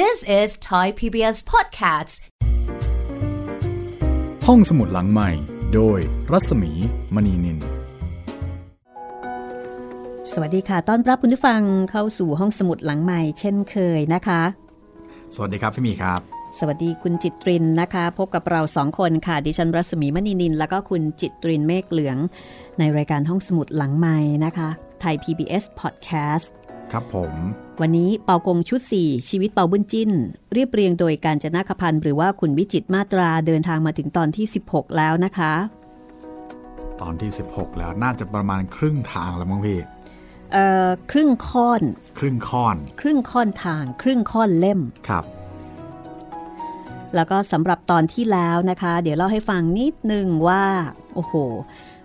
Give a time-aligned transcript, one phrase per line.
[0.00, 2.14] This is Thai PBS Podcasts
[4.46, 5.30] ห้องสมุดหลังใหม่
[5.74, 5.98] โดย
[6.32, 6.72] รัศมี
[7.14, 7.58] มณีนิน
[10.32, 11.60] สวัสดีค่ะ ต้อนรับคุณผู้ฟัง
[11.90, 14.42] เข้าสู่ห้องสมุดหลังใหม่ เช่นเคยนะคะ
[15.34, 16.20] สวัสดีครับพี่หมีครับ
[16.58, 22.18] สวัสดีคุณจิตรินนะคะ พบกับเราสองคนค่ะ ดิฉันรัศมีมณีนิน แล้วก็คุณจิตรินเมฆเหลือง
[22.78, 24.68] ในรายการห้องสมุดหลังใหม่นะคะ
[25.00, 26.48] ไทย PBS Podcast
[26.92, 27.32] ครับผม
[27.80, 30.10] วันนี้เปากงชุด 4 ชีวิตเปาบุญจิ้น
[30.52, 35.52] เรียบเรียงโดยการจนาคพันธ์หรือว่าคุณวิจิตรมาตราเดินทางมาถึงตอนที่ 16 แล้วนะคะ
[37.00, 39.80] ตอนที่ 16 แล้วน่าจะประมาณครึ่งทางแล้วมั้งพี่
[40.52, 41.82] เอ่อครึ่งค่อน
[42.18, 45.24] ครึ่งค่อน ครึ่งค่อนทาง ครึ่งค่อนเล่มครับ
[47.14, 50.64] แล้วก็สำหรับตอนที่แล้วนะคะ เดี๋ยวเล่าให้ฟังนิดนึงว่า
[51.14, 51.34] โอ้โห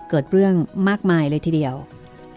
[0.09, 0.53] เกิดเรื่อง
[0.89, 1.75] มากมายเลยทีเดียว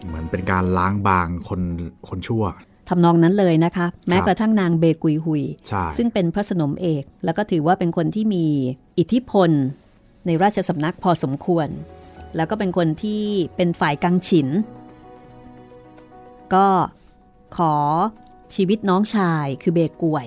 [0.07, 1.61] เหมือนเป็นการล้างบางคน
[2.09, 2.45] คนชั่ว
[2.89, 8.47] ทำนองนั้นเลยนะคะ แม้กระทั่งนางเบกุยหุยใช่ซึ่งเป็นพระสนมเอก แล้วก็ถือว่าเป็นคนที่มี
[8.99, 9.51] อิทธิพล
[10.27, 11.69] ในราชสำนักพอสมควร
[12.37, 13.25] แล้วก็เป็นคนที่
[13.57, 14.49] เป็นฝ่ายกังฉิน
[16.55, 16.67] ก็
[17.57, 17.75] ขอ
[18.55, 20.27] ชีวิตน้องชายคือเบกวย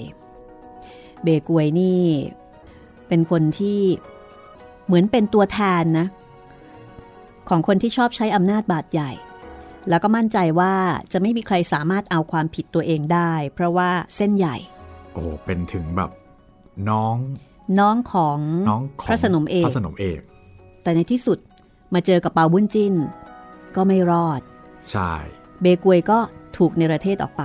[1.23, 2.03] เบกวยนี่
[3.07, 3.79] เป็นคนที่
[4.85, 6.07] เหมือนเป็นตัวแทนนะ
[7.49, 9.11] ของคนที่ชอบใช้อำนาจบาดใหญ่
[9.89, 10.73] แล้วก็มั่นใจว่า
[11.11, 14.55] จะไม่มีใครสามารถเอาความผิดตัวเองได้ เพราะว่าเส้นใหญ่
[15.13, 16.11] โอ้เป็นถึงแบบ
[16.89, 17.15] น้อง
[17.79, 18.39] น้องของ
[18.69, 20.19] น้องของพระสนมเอกพระสนมเอก
[20.83, 21.39] แต่ในที่สุด
[21.93, 22.93] มาเจอกับเปาบุญจิน
[23.75, 24.41] ก็ไม่รอด
[24.91, 25.11] ใช่
[25.61, 26.19] เบกวยก็
[26.57, 27.43] ถูกเนรเทศออกไป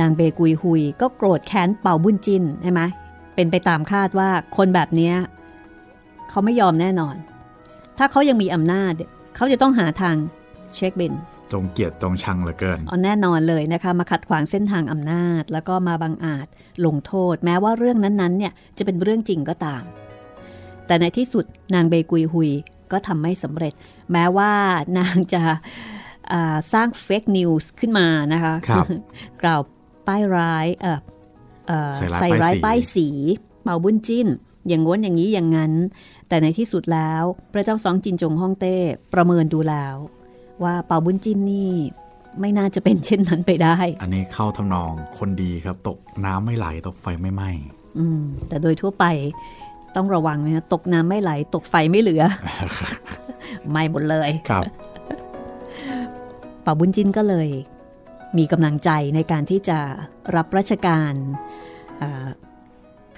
[0.00, 2.80] นางเบกุยหุยก็โกรธแค้นเปาบุญจินใช่ไหม
[3.34, 5.14] เป็นไปตามคาดว่าคนแบบเนี้ย
[6.30, 7.16] เขาไม่ยอมแน่นอน
[7.98, 8.92] ถ้าเขายังมีอำนาจ
[9.36, 10.16] เขาจะต้องหาทาง
[10.74, 11.14] เช็คบิน
[11.52, 16.46] จงเกลียดจงชังเหลือเกินเอาแน่นอนเลยนะคะ มาขัดขวางเส้นทางอำนาจ แล้วก็มาบังอาจ
[16.86, 19.82] ลงโทษ แม้ว่าเรื่องนั้นๆเนี่ยจะเป็นเรื่องจริงก็ตาม
[20.86, 22.50] แต่ในที่สุดนางเบกุยหุย
[22.92, 23.74] ก็ทำไม่สำเร็จ
[24.12, 24.52] แม้ว่า
[24.98, 25.42] นางจะ
[26.32, 28.86] อ่าสร้างเฟกนิวส์ขึ้นมานะคะครับ
[29.42, 29.60] กล่าว
[30.06, 31.00] ป้ายร้ายเอ่อ
[31.68, 34.28] เอ่อใส่ร้ายป้ายสีป้ายสีเป่าบุญจิ้น
[34.68, 35.72] อย่างง้นอย่างนี้อย่างนั้น
[36.28, 38.76] แต่ในที่สุดแล้ว พระเจ้าสองจินจงฮ่องเต้
[39.14, 39.96] ประเมินดูแล้ว
[40.64, 41.70] ว่าเป่าบุญจิ้นนี่
[42.40, 47.50] ไม่น่าจะเป็นเช่นนั้นไปได้ อันนี้เข้าทำนองคนดีครับ ตกน้ำไม่ไหลตกไฟไม่ไหม้
[47.98, 49.04] อืมแต่โดยทั่วไป
[49.96, 52.22] ต้องระวังนะตกน้ำไม่ไหล ตกไฟไม่เหลือ
[53.70, 54.64] ไม่หมดเลยครับ
[56.62, 57.48] เป่าบุญจินก็เลย
[58.38, 59.78] มีกำลังใจในการที่จะ
[60.36, 61.12] รับราชการ
[62.02, 62.28] อ่า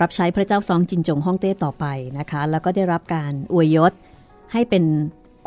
[0.00, 1.86] รับใช้พระเจ้าซองจินจงฮ่องเต้ต่อไป
[2.18, 3.92] นะคะ แล้วก็ได้รับการอวยยศ
[4.52, 4.84] ให้เป็น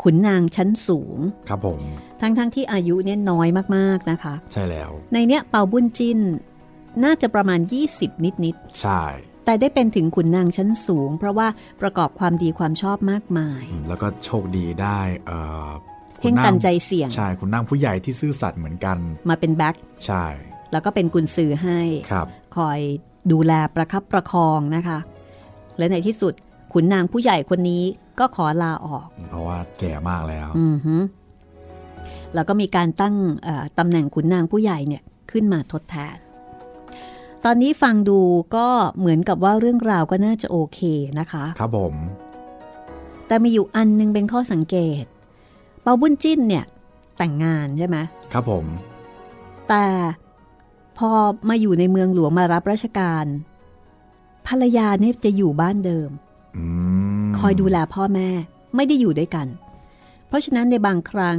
[0.02, 1.18] ขุนนางชั้นสูง
[1.48, 1.80] ครับผม
[2.20, 6.18] ทั้งๆทที่อายุเนี่ยน้อยมากๆนะคะ ใช่แล้ว ในเนี้ยเป่าบุญจิน
[7.04, 7.60] น่าจะประมาณ
[7.92, 9.02] 20 นิดๆ ใช่
[9.44, 11.48] แต่ได้เป็นถึงขุนนางชั้นสูง เพราะว่า
[11.80, 15.70] ประกอบความดีความชอบมากมายอืมแล้วก็โชคดีได้เอ่อ
[16.20, 18.98] เพ่งกันใจเสี่ยง ใช่ คุณนั่งผู้ใหญ่ที่ซื่อสัตย์เหมือนกัน
[19.28, 20.24] มาเป็นแบ็คใช่
[20.72, 21.80] แล้วก็เป็นกุญซือให้
[22.10, 22.78] ครับ คอย
[23.32, 24.98] ดูแลประคับประคองนะคะ
[25.78, 26.34] และในที่สุด
[26.78, 27.82] ขุนนางผู้ใหญ่คนนี้
[28.18, 30.96] ก็ขอลาออก เพราะว่าแก่มากแล้วอือฮึ
[32.34, 36.16] แล้วก็มีการตั้งเอ่อตำแหน่งขุนนางผู้ใหญ่เนี่ยขึ้นมาทดแทน
[37.44, 38.18] ตอนนี้ฟังดู
[38.56, 38.66] ก็
[38.98, 40.80] เหมือนกับว่าเรื่องราวก็น่าจะโอเค
[41.18, 41.94] นะคะ ครับผม
[43.26, 45.04] แต่มีอยู่อันนึงเป็นข้อสังเกต
[45.82, 46.64] เปาบุญจิ้นเนี่ย
[47.18, 47.96] แต่งงานใช่ไหม
[48.32, 48.64] ครับผม
[49.68, 49.84] แต่
[50.98, 51.10] พอ
[51.48, 53.24] มาอยู่ในเมืองหลวงมารับราชการ
[54.46, 56.25] ภรรยาเนี่ยจะอยู่บ้านเดิมอืม
[57.38, 58.28] คอยดูแลพ่อแม่
[58.76, 59.46] ไม่ได้อยู่ด้วยกัน
[60.26, 61.38] เพราะฉะนั้นในบางครั้ง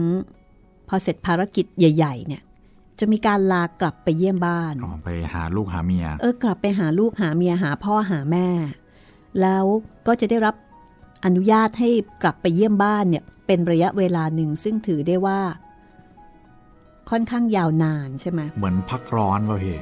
[0.88, 2.42] พอเสร็จภารกิจใหญ่ ๆ เนี่ย
[3.00, 8.48] จะมีการลากลับไปเยี่ยมบ้านอ๋อไปหาลูกหาเมีย เออกลับไปหาลูกหาเมียหาพ่อหาแม่
[9.42, 9.66] แล้ว
[10.08, 10.56] ก็จะได้รับ
[11.26, 11.90] อนุญาตให้
[12.22, 15.40] กลับไปเยี่ยมบ้านเนี่ยเป็นระยะเวลาหนึ่งซึ่งถือได้ว่า
[17.10, 19.78] ค่อนข้างยาวนานใช่ไหมเหมือนพักร้อนป่ะพี่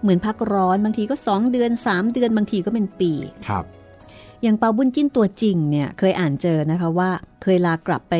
[0.00, 3.12] เหมือนพักร้อนบางทีก็2เดือน3เดือนบางทีก็เป็นปี
[3.48, 3.64] ครับ
[4.42, 7.10] อย่างเปาบุญจิ้นตัวจริงเนี่ยเคยอ่านเจอนะคะว่า
[7.42, 8.14] เคยลากลับไป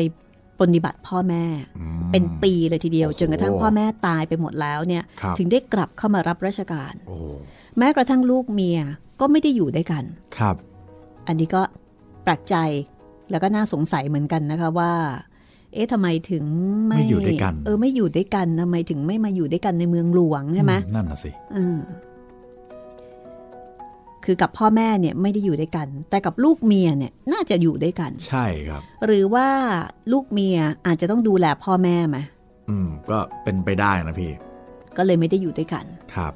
[0.59, 1.45] ปฏิบัติพ่อแม่
[1.79, 7.17] อืมเป็นปีเลยทีเดียวโอ้โหจนกระทั่งพ่อแม่ตายไปหมดแล้วเนี่ยครับถึงได้กลับเข้ามารับราชการโอ้
[7.77, 8.79] แม้กระทั่งลูกเมีย
[9.19, 10.03] ก็ไม่ได้อยู่ด้วยกัน
[10.37, 10.55] ครับ
[11.27, 11.61] อันนี้ก็
[12.23, 12.55] แปลกใจ
[13.31, 14.91] แล้วก็น่าสงสัยเหมือนกันนะคะว่า
[15.73, 16.43] เอ๊ะทำไมถึง
[16.87, 21.79] ไม่ไม่อยู่ด้วยกัน เออไม่อยู่ด้วยกันทำไมถึงไม่มาอยู่ด้วยกันในเมืองหลวงใช่ไหมอืนั่นน่ะสิเออ
[24.25, 29.47] คือกับพ่อแม่เนี่ยไม่ได้อยู่ด้วยกัน แต่กับลูกเมียเนี่ยน่าจะอยู่ด้วยกัน ใช่ครับ หรือว่า
[30.11, 32.17] ลูกเมียอาจจะต้องดูแลพ่อแม่ไหม
[32.69, 34.31] อืม ก็เป็นไปได้นะพี่
[34.97, 35.85] ก็เลยไม่ได้อยู่ด้วยกัน
[36.15, 36.33] ครับ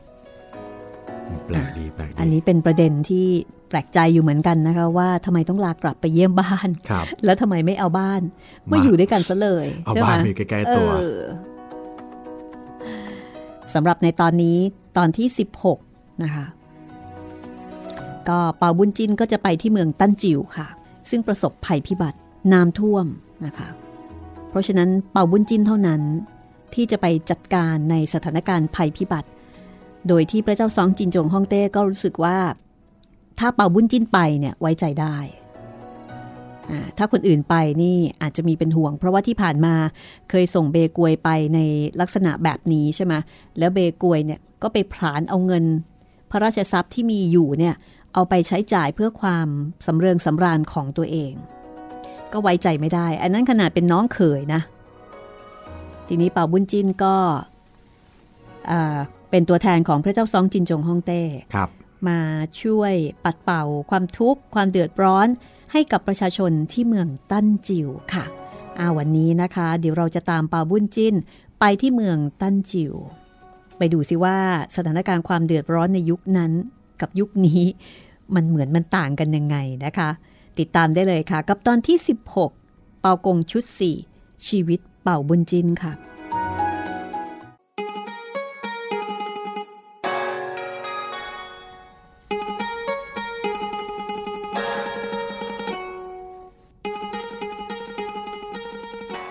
[1.45, 3.27] แปลกดีแปลกดีอันนี้เป็นประเด็นที่
[3.69, 8.21] แปลกใจอยู่เหมือนกันนะคะ ว่าทำไมต้องลากลับไปเยี่ยมบ้านครับแล้วทำไมไม่เอาบ้าน
[8.71, 11.19] มามาอยู่ด้วยกันซะเลยเอาใช่ไหมบ้านมาอยู่ใกล้ๆตัวเออ
[13.73, 14.57] สำหรับในตอนนี้
[14.97, 15.27] ตอนที่
[15.75, 16.45] 16 นะคะ
[18.29, 20.67] ก็เปาบุญจินก็จะไปที่เมืองตั้นจิวค่ะ
[21.09, 22.17] ซึ่งประสบภัยพิบัติ
[22.53, 23.05] น้ำท่วม
[23.45, 23.69] นะคะ
[24.49, 26.01] เพราะฉะนั้นเปาบุญจินเท่านั้น
[26.73, 29.29] ที่จะไปจัดการในสถานการณ์ภัยพิบัติ
[30.07, 32.37] โดยที่พระเจ้าซองจินจงฮ่องเต้ก็รู้สึกว่า
[33.39, 35.17] ถ้าเปาบุญจินไปเนี่ยไว้ใจได้
[36.97, 39.75] ถ้าคนอื่นไปนี่อาจจะมีเป็นห่วง เพราะว่าที่ผ่านมา
[40.29, 41.59] เคยส่งเบกวยไปใน
[42.01, 43.13] ลักษณะแบบนี้ใช่ไหม
[43.57, 45.63] แล้วเบกวยเนี่ยก็ไปผลานเอาเงิน
[46.31, 47.75] พระราชทรัพย์ที่มีอยู่เนี่ย
[48.15, 49.47] เอาไปใช้จ่ายเพื่อความ
[49.87, 51.33] สำเริงสำราญของตัวเอง
[52.33, 54.61] ก็ไว้ใจไม่ได้ อันนั้นขนาดเป็นน้องเขยนะ
[56.07, 57.15] ทีนี้เป่าบุญจินก็
[58.71, 58.97] อ่า
[59.29, 61.21] เป็นตัวแทนของพระเจ้าซองจินจงฮ่องเต้
[61.53, 61.69] ครับ
[62.07, 62.19] มา
[62.61, 65.27] ช่วยปัดเป่าความทุกข์ ความเดือดร้อน
[65.71, 68.25] ให้กับประชาชนที่เมืองตั้นจิวค่ะ
[68.79, 71.15] อาวันนี้นะคะ เดี๋ยวเราจะตามเปาบุญจิน
[71.59, 72.93] ไปที่เมืองตั้นจิว
[73.77, 74.37] ไปดูซิว่า
[74.75, 76.51] สถานการณ์ความเดือดร้อนในยุคนั้น
[77.01, 77.63] กับยุคนี้
[78.35, 80.09] มันเหมือนมันต่างกันยังไงนะคะ
[80.59, 81.97] ติดตามได้เลยค่ะ กับตอนที่
[82.47, 83.63] 16 เปากงชุด
[84.05, 85.93] 4 ชีวิตเป่าบุญจินค่ะ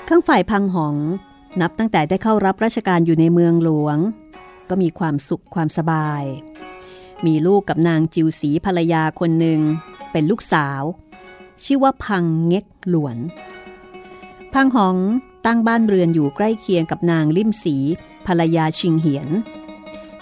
[0.08, 0.96] ข้างฝ่ายพังหอง
[1.60, 3.98] นับตั้งแต่ได้เข้ารับราชการอยู่ในเมืองหลวง
[4.68, 6.22] ก็มีความสุขความสบาย
[7.26, 9.60] มีลูกกับนางจิวสีภรรยาคนหนึ่ง
[10.12, 10.82] เป็นลูกสาว
[11.64, 13.16] ชื่อว่าพังเง็กหลวน
[14.52, 14.96] พังหอง
[15.46, 17.76] ตั้งบ้านเรือนอยู่ใกล้เคียงกับนางลิมสี
[18.26, 19.28] ภรรยาชิงเหียน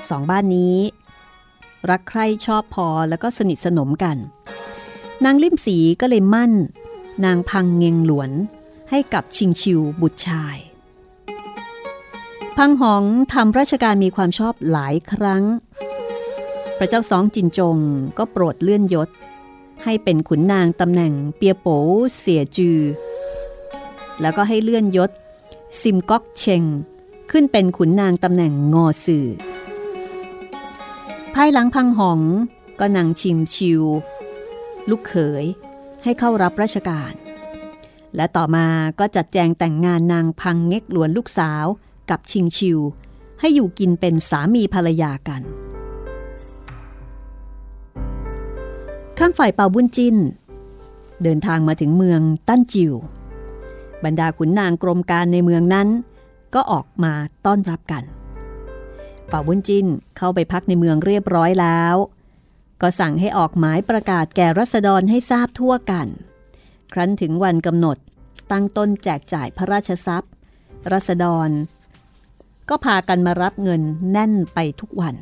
[0.08, 0.76] สองบ้านนี้
[1.90, 4.16] รักใคร่ชอบพอแล้วก็สนิทสนมกัน
[5.24, 6.52] นางลิมสีก็เลยมั่น
[7.24, 8.30] นางพังเงงหลวน
[8.90, 10.56] ให้กับชิงชิวบุตรชาย
[12.56, 15.42] พังหองทำราชการมีความชอบหลายครั้ง
[16.82, 17.78] ระเจ้าสองจินจง
[18.18, 19.08] ก็โปรดเลื่อนยศ
[19.84, 21.66] ให้เป็นขุนนางตำแหน่งเปียโป
[22.18, 22.78] เสียจือ
[24.20, 25.10] แล้วก็ให้เลื่อนยศ
[25.80, 26.62] ซิมก๊อกเชง
[27.30, 29.28] ขึ้นเป็นขุนนางตำแหน่งงอสื่อ
[31.34, 32.20] ภายหลังพังหอง
[32.80, 33.82] ก็นางชิมชิว
[34.88, 35.44] ลูกเขย
[36.02, 37.12] ให้เข้ารับราชการ
[38.16, 38.66] และต่อมา
[38.98, 41.64] ก็จัดแจงแต่งงานนางพังเง็กหลวนลูกสาว
[42.10, 42.78] กับชิงชิว
[43.40, 45.42] ให้อยู่กินเป็นสามีภรรยากัน
[49.18, 50.16] ข้างฝ่ายเปาบุญจิน
[51.22, 52.92] เดินทางมาถึงเมืองตั้นจิว
[54.04, 55.88] บรรดาขุนนางกรมการในเมืองนั้น
[56.54, 57.12] ก็ออกมา
[57.46, 58.04] ต้อนรับกัน
[59.28, 59.86] เป่าบุญจิน
[60.16, 61.94] เข้าไปพักในเมืองเรียบร้อยแล้ว
[62.80, 66.08] ก็สั่งให้ออกหมายประกาศแก่รัษฎรให้ทราบทั่วกัน
[66.92, 67.96] ครั้นถึงวันกำหนด
[68.52, 70.32] ตั้งต้นแจกจ่ายพระราชทรัพย์
[70.92, 71.50] รัษฎร
[72.68, 75.16] ก็พากันมารับเงินแน่นไปทุกวัน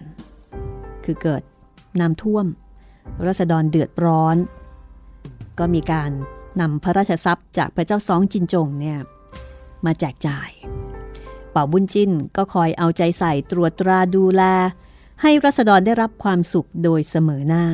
[1.04, 1.42] คือเกิด
[2.00, 2.46] น้ำท่วม
[3.26, 4.36] รัษฎรเดือดร้อน
[5.58, 6.10] ก็มีการ
[6.60, 8.98] นำพระราชทรัพย์จากพระเจ้าซองจินจงเนี่ย
[9.84, 10.50] มาแจกจ่าย
[11.50, 14.42] เป่าบุญจินก็คอยเอาใจใส่ตรวจตราดูแล
[15.22, 17.66] ให้รัษฎรได้รับความสุขโดยเสมอหน้า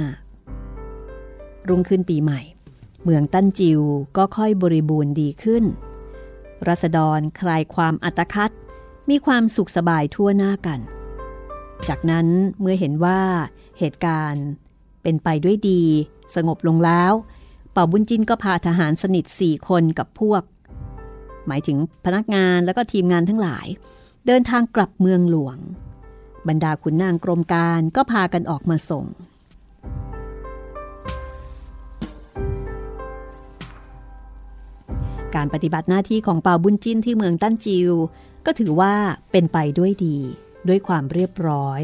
[1.69, 2.40] รุ่งขึ้นปีใหม่
[3.05, 3.81] เมืองตั้นจิว
[4.16, 5.64] ก็ค่อยบริบูรณ์ดีขึ้น
[6.69, 8.52] รัษฎรคลายความอัตคัด
[9.10, 10.81] มีความสุขสบายทั่วหน้ากัน
[11.88, 12.26] จากนั้น
[12.60, 13.20] เมื่อเห็นว่า
[13.78, 14.46] เหตุการณ์
[15.08, 15.82] เป็นไปด้วยดี
[16.34, 17.13] สงบลงแล้ว
[17.72, 20.43] เป่าบุญจินก็พาทหารสนิทสี่คนกับพวก
[21.46, 23.67] หมายถึงพนักงานและก็ทีมงานทั้งหลาย
[24.27, 25.58] เดินทางกลับเมืองหลวง
[26.48, 29.05] บรรดาขุนนางกรมการก็พากันออกมาส่ง
[35.34, 37.93] การปฏิบัติหน้าที่ของเป่าบุญจินที่เมืองตั้นจิว
[38.46, 38.94] ก็ถือว่า
[39.32, 40.17] เป็นไปด้วยดี
[40.69, 41.81] ด้วยความเรียบร้อย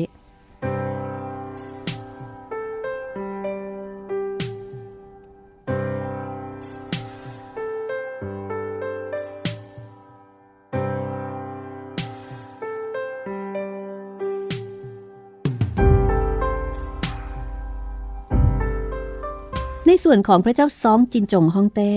[20.02, 21.94] ส่วนของพระเจ้าซองจินจงฮ่องเต้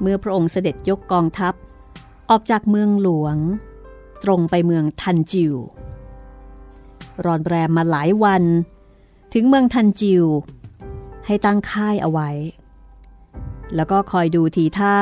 [0.00, 1.54] เมื่อพระองค์เสด็จยกกองทัพ
[2.30, 3.36] ออกจากเมืองหลวง
[4.24, 5.54] ตรงไปเมืองทันจิว
[7.24, 8.42] รอนแรมมาหลายวัน
[9.32, 10.24] ถึงเมืองทันจิว
[11.26, 12.30] ให้ตั้งค่ายเอาไว้
[13.74, 14.96] แล้วก็คอยดูทีท่า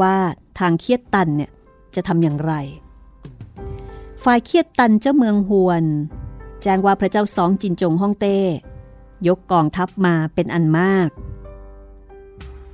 [0.00, 0.16] ว่า
[0.58, 1.50] ทางเคียดตันเนี่ย
[1.94, 2.52] จะทำอย่างไร
[4.22, 5.84] ฝ่ายเคียดตันเจ้าเมืองฮวน
[6.62, 8.38] แจ้งว่าพระเจ้าสองจินจงฮ่องเต้
[9.26, 11.10] ยกกองทัพมาเป็นอันมาก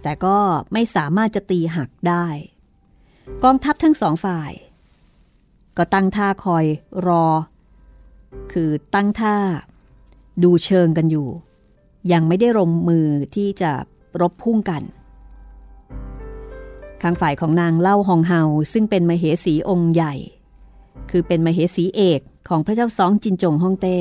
[0.02, 0.38] แต่ก็
[0.72, 2.26] ไม่สามารถจะตีหักได้
[3.44, 4.52] กองทัพทั้งสองฝ่าย
[5.76, 6.64] ก็ตั้งท่าคอย
[7.06, 7.26] รอ
[8.52, 9.36] คือตั้งท่า
[10.42, 11.28] ดูเชิงกันอยู่
[12.12, 13.72] ยังไม่ได้ลงมือที่จะ
[14.20, 14.82] รบพุ่งกัน
[17.02, 20.14] ข้างฝ่ายของนางเล่าฮองเฮาซึ่งเป็นมเหสีองค์ใหญ่
[21.10, 23.98] คือเป็นมเหสีเอก ของพระเจ้าสองจินจงฮ่องเต้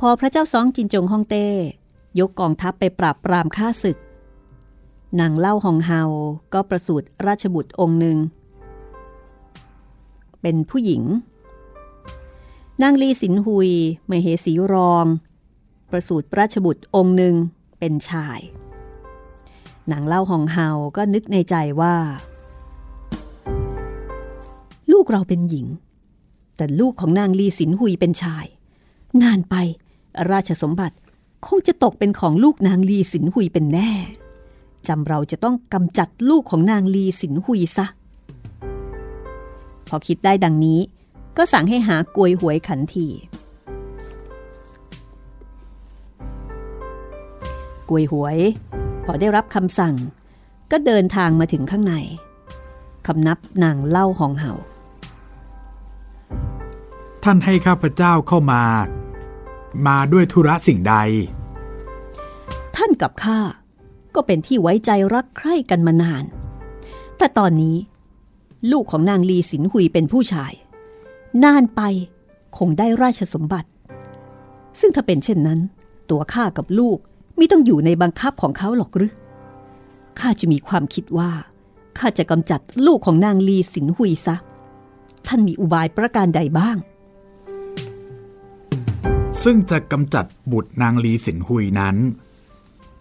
[0.00, 1.46] พอพระเจ้าสองจินจงฮ่องเต้
[2.18, 3.98] ยกกองทัพไปปราบปรามข้าศึก
[5.20, 6.02] นางเล่าฮองเฮา
[6.54, 8.18] ก็ประสูติราชบุตรองค์หนึ่ง
[10.42, 11.02] เป็นผู้หญิง
[12.82, 13.70] นางลีสินหุย
[14.10, 15.06] มเหสีรอง
[15.90, 17.34] ประสูติราชบุตรองค์หนึ่ง
[17.78, 18.40] เป็นชาย
[19.90, 21.96] นางเล่าฮองเฮาก็นึกในใจว่า
[24.92, 25.66] ลูกเราเป็นหญิง
[26.58, 28.46] แต่ลูกของนางลีสินหุยเป็นชาย
[29.22, 29.54] นานไป
[30.30, 30.96] ราชสมบัติ
[31.46, 33.90] คงจะตกเป็นของลูกนางลีสินหุยเป็นแน่
[34.88, 37.86] จำเราจะต้องกำจัดลูกของนางลีสินหุยซะ
[39.88, 40.80] พอคิดได้ดังนี้
[41.36, 43.06] ก็สั่งให้หากวยหวยขันที
[47.88, 48.38] กวยหวย
[49.04, 49.94] พอได้รับคำสั่ง
[50.70, 51.94] ก็เดินทางมาถึงข้างใน
[53.06, 54.54] คำนับนางเล่าหองเห่า
[57.24, 58.62] ท่านให้ข้าพเจ้าเข้ามา
[59.86, 60.94] มาด้วยธุระสิ่งใด
[62.76, 63.38] ท่านกับข้า
[64.14, 66.24] ก็เป็นที่ไว้ใจรักใคร่กันมานาน
[67.18, 67.76] แต่ตอนนี้
[68.72, 70.52] ลูกของนางลีสินหุยเป็นผู้ชาย
[71.44, 71.80] นานไป
[72.58, 73.68] คงได้ราชสมบัติ
[74.80, 75.60] ซึ่งถ้าเป็นเช่นนั้น
[76.10, 76.98] ตัวข้ากับลูก
[77.36, 79.12] ไม่ต้องอยู่ในบังคับของเขาหรอกหรือ
[80.20, 81.30] ข้าจะมีความคิดว่า
[81.98, 84.36] ข้าจะกำจัดลูกของนางลีสินหุยซะ
[85.26, 86.76] ท่านมีอุบายประการใดบ้าง
[89.44, 91.96] ซึ่งจะกำจัดบุตรนางลีสินหุยนั้น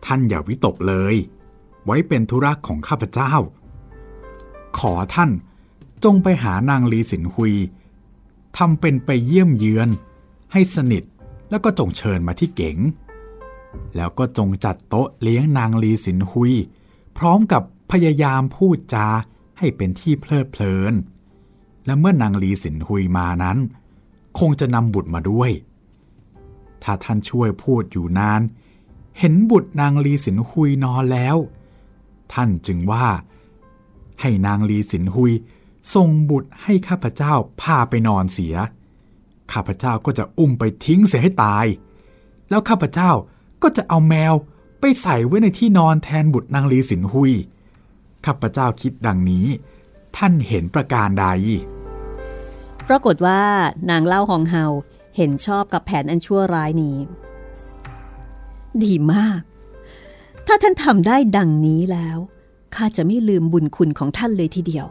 [0.06, 1.16] ท่านอย่าวิตกเลย
[1.86, 3.34] ไว้เป็นธุระของข้าพเจ้า
[4.80, 5.32] ขอท่าน
[6.04, 7.54] จงไปหานางลีสินหุย
[8.58, 9.90] ทำเป็นไปเยี่ยมเยือน
[10.52, 11.04] ให้สนิท
[11.50, 12.78] แล้วก็จงเชิญมาที่เก๋ง
[13.96, 16.54] แล้วก็จงจัดโต๊ะเลี้ยงนางลีสินหุย
[17.18, 19.08] พร้อมกับพยายามพูดจา
[19.58, 20.94] ให้เป็นที่เพลิดเพลิน
[21.86, 23.58] และเมื่อนางลีสินหุยมานั้น
[24.40, 25.52] คงจะนำบุตรมาด้วย
[26.84, 28.42] ถ้าท่านช่วยพูดอยู่นาน
[29.20, 31.38] เห็นบุตรนางลีสินหุยนอนแล้ว
[32.34, 33.08] ท่านจึงว่า
[34.22, 35.34] ให้นางลีสินหุย
[35.94, 38.56] ส่งบุตรให้ข้าพเจ้าพาไปนอนเสีย
[39.52, 41.66] ข้าพเจ้าก็จะอุ้มไปทิ้งเสียให้ตาย
[42.50, 43.12] แล้วข้าพเจ้า
[43.64, 44.34] ก็จะเอาแมว
[44.80, 47.34] ไปใส่ไว้ในที่นอนแทนบุตรนางลีสินหุย
[48.26, 49.48] ข้าพเจ้าคิดดังนี้
[50.18, 51.28] ท่านเห็นประการใด
[52.88, 53.42] ปรากฏว่า
[53.90, 54.66] นางเล่าหองเฮา
[55.20, 56.98] เห็นชอบกับแผนอันชั่วร้ายนี้
[58.84, 59.42] ดีมาก
[60.48, 62.18] ถ้าท่านทำได้ดังนี้แล้ว
[62.76, 64.88] ข้าจะไม่ลืมบุญคุณของท่านเลยทีเดียว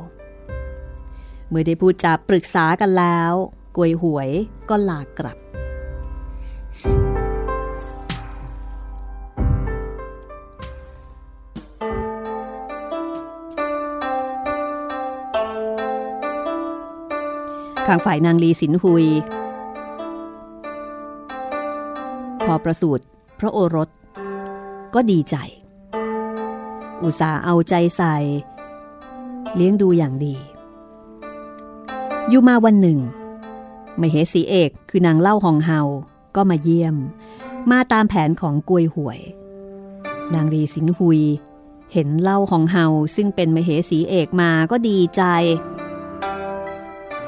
[1.48, 3.32] เมื่อได้พูดจาปรึกษากันแล้ว
[3.76, 4.30] กวยหวย
[4.68, 5.38] ก็ลากลับ
[17.86, 19.06] ข้างฝ่ายนางลีสินหุย
[22.64, 23.04] ประสูติ
[23.38, 23.88] พระโอรส
[24.94, 25.36] ก็ดีใจ
[27.02, 28.14] อุตส่าห์เอาใจใส่
[29.56, 30.36] เลี้ยงดูอย่างดี
[32.28, 32.98] อยู่มาวันหนึ่ง
[34.00, 35.80] มเหสีเอกคือนางเล่าหองเฮา
[36.36, 36.96] ก็มาเยี่ยม
[37.70, 39.20] มาตามแผนของกวยหวย
[40.34, 41.20] นางรีสินหุย
[41.92, 42.86] เห็นเล่าหองเฮา
[43.16, 45.22] ซึ่งเป็นมเหสีเอกมาก็ดีใจ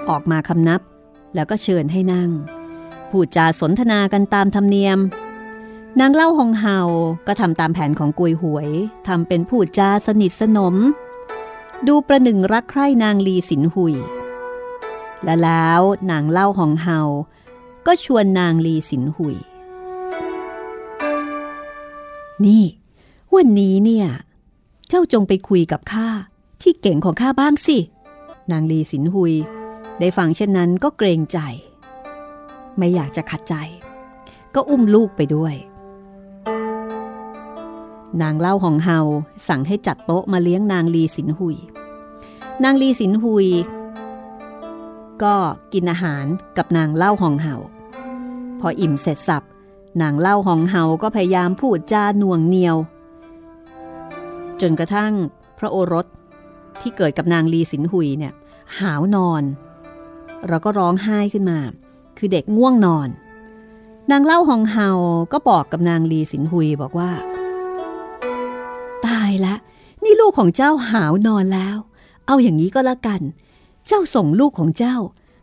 [0.08, 0.80] ออกมาคำนับ
[1.34, 2.30] แล้วก็เชิญให้นั่ง
[3.10, 4.98] พูดจาสนทนากันตามธรรมเนียม
[6.00, 6.78] นางเล่าหองเฮา
[7.26, 8.68] ก็ทำตามแผนของกวยหวย
[9.06, 10.74] ทำเป็นพูดจาสนิทสนม
[11.86, 13.94] ดูประหนึ่งรักใคร่นางลีสินหุย
[15.24, 16.98] และแล้วนางเล่าหองเฮา
[17.86, 19.36] ก็ชวนนางลีสินหุย
[22.44, 22.64] นี่
[23.34, 24.06] วันนี้เนี่ย
[24.88, 26.08] เจ้าจงไปคุยกับข้า
[26.62, 27.78] ที่เก่งของข้าบ้างสิ
[28.50, 29.34] นางลีสินหุย
[30.00, 31.38] ได้ฟังเช่นนั้นก็เกรงใจ
[32.78, 33.54] ไม่อยากจะขัดใจ
[34.54, 35.54] ก็อุ้มลูกไปด้วย
[38.22, 38.98] นางเล่าหองเฮา
[39.48, 41.56] สั่งให้จัดโต๊ะมาเลี้ยงนางลีสินหุย
[42.64, 43.48] นางลีสินหุย
[45.22, 45.34] ก็
[45.72, 46.24] กินอาหาร
[46.56, 47.54] กับนางเล่าหองเฮา
[48.60, 49.46] พออิ่มเสร็จสับ
[50.02, 52.76] นางเล่าหองเฮาก็พยายามพูดจาหน่วงเหนียว
[54.60, 55.12] จนกระทั่ง
[55.58, 56.06] พระโอรส
[56.80, 58.32] ที่เกิดกับนางลีสินหุยเนี่ย
[58.80, 59.42] หาวนอน
[60.48, 61.58] เราก็ร้องไห้ขึ้นมา
[62.18, 63.08] คือเด็กง่วงนอน
[64.10, 64.88] นางเล่าหองเฮา
[65.32, 67.10] ก็บอกกับนางลีสินหุยบอกว่า
[69.06, 69.54] ตายละ
[70.04, 71.76] นี่ลูกของเจ้าหาวนอนแล้ว
[72.26, 73.20] เอาอย่างนี้ก็แล้วกัน
[73.86, 74.96] เจ้าส่งลูกของเจ้า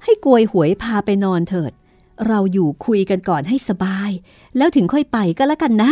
[0.04, 1.72] ให้กวยหวยพาไปนอนเถิด
[2.28, 4.12] เราอยู่คุยกันก่อนให้สบาย
[4.58, 5.92] แล้วถึงค่อยไปก็แล้วกันนะ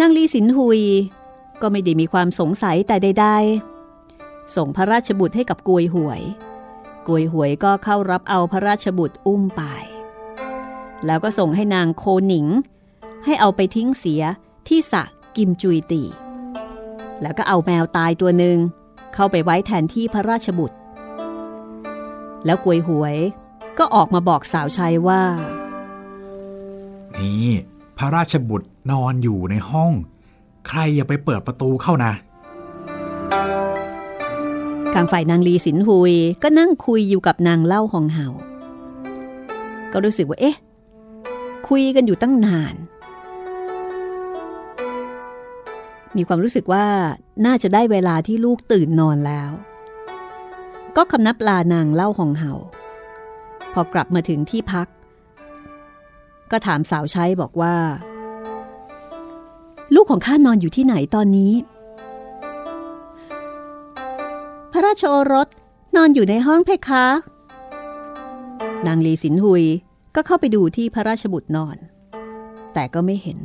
[0.00, 0.80] นางลีสินหุย
[1.62, 6.22] ก็ไม่ได้มีความสงสัยแต่ใดๆส่งพระราชบุตรให้กับกวยหวย
[7.06, 9.62] กวยหวยก็เข้ารับเอาพระราชบุตรอุ้มไป
[11.06, 12.46] แล้วก็ส่งให้นางโคหนิง
[13.24, 14.22] ให้เอาไปทิ้งเสีย
[14.68, 15.02] ที่สะ
[15.36, 16.02] กิมจุยตี
[17.22, 18.58] แล้วก็เอาแมวตายตัวหนึ่ง
[19.14, 20.76] เข้าไปไว้แทนที่พระราชบุตร
[22.44, 23.16] แล้วกวยหวย
[23.78, 25.22] ก็ออกมาบอกสาวชัยว่า
[27.18, 27.46] นี่
[27.98, 29.92] พระราชบุตรนอนอยู่ในห้อง
[30.68, 32.12] ใครอย่าไปเปิดประตูเข้านะ
[34.94, 38.28] ทางฝ่ายนางลีสินหุยก็นั่งคุยอยู่กับนางเล่าหองเห่า
[39.92, 40.56] ก็รู้สึกว่าเอ๊ะ
[41.68, 42.74] คุยกันอยู่ตั้งนาน
[46.16, 46.86] มีความรู้สึกว่า
[47.46, 49.50] น่าจะได้เวลาที่ลูกตื่นนอนแล้ว
[50.96, 52.54] ก็คำนับลานางเล่าหองเห่า
[53.72, 54.88] พอกลับมาถึงที่พัก
[56.50, 57.74] ก็ถามสาวใช้บอกว่า
[59.94, 61.52] ลูกของข้านอนอยู่ที่ไหนตอนนี้
[64.72, 65.48] พระราชโอรส
[65.96, 67.04] นอนอยู่ในห้องเพคะ
[68.86, 69.64] นางลีสินหุย
[70.14, 71.76] ก็เข้าไปดูที่พระราชบุตรนอน
[72.74, 73.38] แต่ก็ไม่เห็น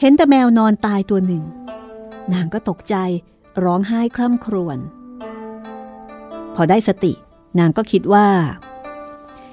[0.00, 1.44] เห็นแต่แมวนอนตายตัวหนึ่ง
[2.32, 2.94] นางก็ตกใจ
[3.64, 4.78] ร้องไห้คร่ำครวญ
[6.54, 7.12] พอได้สติ
[7.58, 8.26] นางก็คิดว่า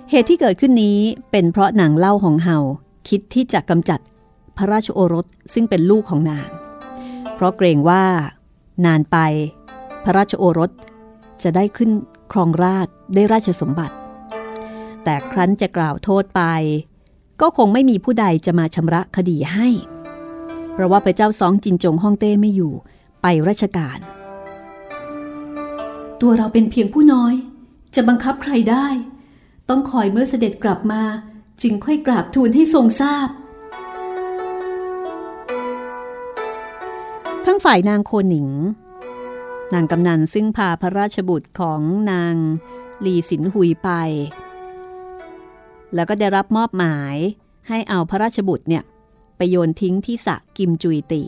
[0.09, 0.99] เหตุที่เกิดขึ้นนี้
[1.31, 2.57] เป็นเพราะนางเล่าของเฮา
[3.09, 3.99] คิดที่จะกำจัด
[4.57, 6.49] พระราชโอรสซึ่งเป็นลูกของนาง
[7.35, 8.03] เพราะเกรงว่า
[8.85, 9.17] นานไป
[10.03, 10.71] พระราชโอรส
[11.43, 11.91] จะได้ขึ้น
[12.31, 13.95] ครองราชได้ราชสมบัติ
[15.03, 16.41] แต่ครั้นจะกล่าวโทษไป
[17.41, 19.67] ก็คงไม่มีผู้ใดจะมาชำระคดีให้
[20.73, 22.73] เพราะว่าพระเจ้าสองจินจงฮ่องเต้ไม่อยู่
[23.21, 23.97] ไปราชการ
[26.21, 27.33] ตัวเราเป็นเพียงผู้น้อย
[27.95, 28.87] จะบังคับใครได้
[29.69, 31.01] ต้องคอยเมื่อเสด็จกลับมา
[31.61, 33.29] จึงค่อยกราบทูลให้ทรงทราบ
[37.45, 38.47] ทั้งฝ่ายนางโคหนิง
[39.73, 42.35] นางกำนันซึ่งพาพระราชบุตรของนาง
[43.05, 43.89] ลีสินหุยไป
[45.95, 47.15] แล้วก็ได้รับมอบหมาย
[47.67, 48.83] ให้เอาพระราชบุตรเนี่ย
[49.37, 51.23] ไปโยนทิ้งที่สะกิมจุยตี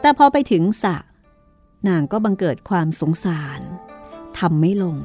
[0.00, 0.96] แต่พอไปถึงสะ
[1.88, 3.60] นางก็บังเกิดความสงสาร
[4.38, 4.96] ทำไม่ลง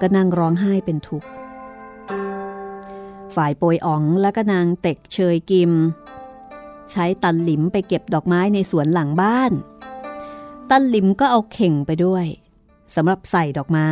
[0.00, 1.28] ก็นั่งร้องไห้เป็นทุกข์
[3.34, 5.72] ฝ่ายโปยอ๋องและก็นางเต็กเชยกิม
[6.92, 9.52] ใช้ตันหลิมไปเก็บดอกไม้ในสวนหลังบ้าน
[10.74, 12.26] ตันลิมก็เอาเข่งไปด้วย
[12.94, 13.90] สำหรับใส่ดอกไม้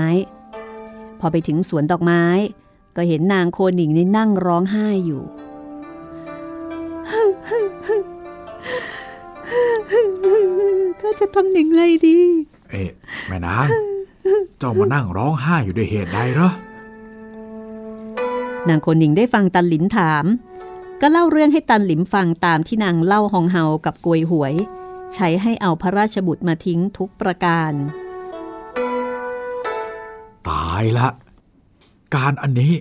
[1.20, 2.24] พอไปถึงสวนดอกไม้
[2.96, 5.22] ก็เห็นนางโคหนิงนี่นั่งร้องไห้อยู่
[11.02, 12.18] ก็จะทำอย่างไรดี
[12.70, 12.90] เอ๊ะ
[13.26, 13.66] แม่นาง
[14.58, 16.50] เจ้ามานั่งร้องไห้อยู่ด้วยเหตุใดเหรอ
[18.68, 20.24] นางโคหนิงได้ฟังตันหลินถาม
[21.00, 24.54] ก็เล่าเรื่องให้ตันหลิมฟังตามที่นางเล่าหองเฮากับกวยหวย
[25.14, 27.72] ใช้ให้เอาพระราชบุตรมาทิ้งทุกประการ
[30.48, 31.08] ตายละ
[32.16, 32.72] การอันนี้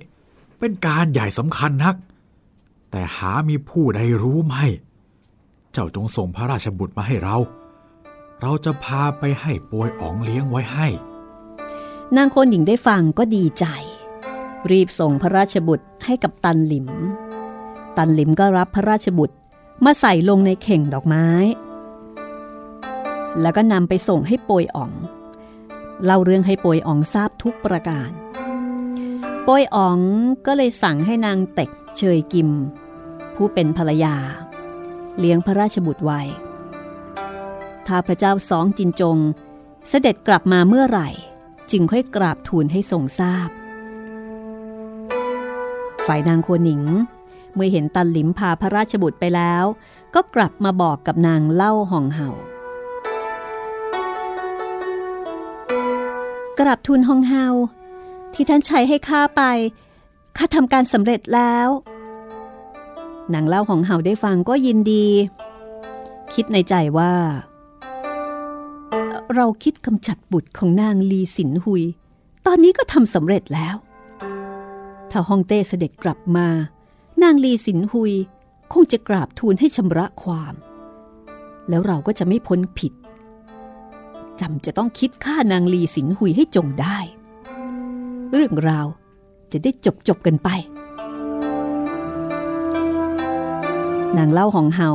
[0.59, 1.95] เป็นการใหญ่สำคัญนัก
[2.91, 4.55] แต่หามีผู้ใดรู้ไหม
[5.71, 7.37] เจ้าจงส่งพระราชบุตรมาให้เรา
[8.41, 10.87] เราจะพาไปให้ปวยอ๋องเลี้ยงไว้ให้
[12.15, 13.65] นางโคนหญิงได้ฟังก็ดีใจ
[14.71, 16.87] รีบส่งพระราชบุตรให้กับตันหลิม
[17.97, 19.35] ตันหลิมก็รับพระราชบุตร
[19.85, 21.27] มาใส่ลงในเข่งดอกไม้
[23.41, 24.91] แล้วก็นำไปส่งให้โปยอ๋อง
[26.05, 28.09] เล่าเรื่องให้โปยอ๋องทราบทุกประการ
[29.43, 29.99] โปยอ๋อง
[30.45, 32.49] ก็เลยสั่งให้นางเต็กเชยกิม
[33.35, 34.15] ผู้เป็นภรรยา
[35.19, 36.21] เลี้ยงพระราชบุตรไว้
[37.87, 39.17] ถ้าพระเจ้าสองจินจง
[39.89, 41.09] เสด็จกลับมาเมื่อไหร่
[41.71, 43.49] จึงค่อยกราบทูลให้ทรงทราบ
[46.05, 46.83] ฝ่ายนางโคหนิง
[47.55, 49.63] เมื่อเห็นตันหลิมพาพระราชบุตรไปแล้ว
[50.15, 52.31] ก็กลับมาบอกกับนางเล่าห่องเห่า
[56.59, 57.47] กราบทูลห่องเห่า
[58.33, 59.41] ที่ท่านใช้ให้ข้าไป
[60.37, 61.69] ข้าทำการสำเร็จแล้ว
[63.33, 65.07] นางเล่าห่องเห่าได้ฟังก็ยินดี
[66.33, 67.13] คิดในใจว่า
[69.35, 71.83] เราคิดกำจัดบุตรของนางลีสินหุย
[72.45, 73.75] ตอนนี้ก็ทำสำเร็จแล้ว
[75.11, 76.47] ถ้าฮองเต้เสด็จกลับมา
[77.23, 78.13] นางลีสินหุย
[78.73, 80.53] คงจะกราบทูลให้ชำระความ
[81.69, 82.93] แล้วเราก็จะไม่พ้นผิด
[84.41, 86.97] จำจะต้องคิดฆ่านางลีสินหุยให้จงได้
[88.33, 88.87] เรื่องราว
[89.51, 90.49] จะได้จบจบกันไป
[94.17, 94.91] นางเล่าของเฮา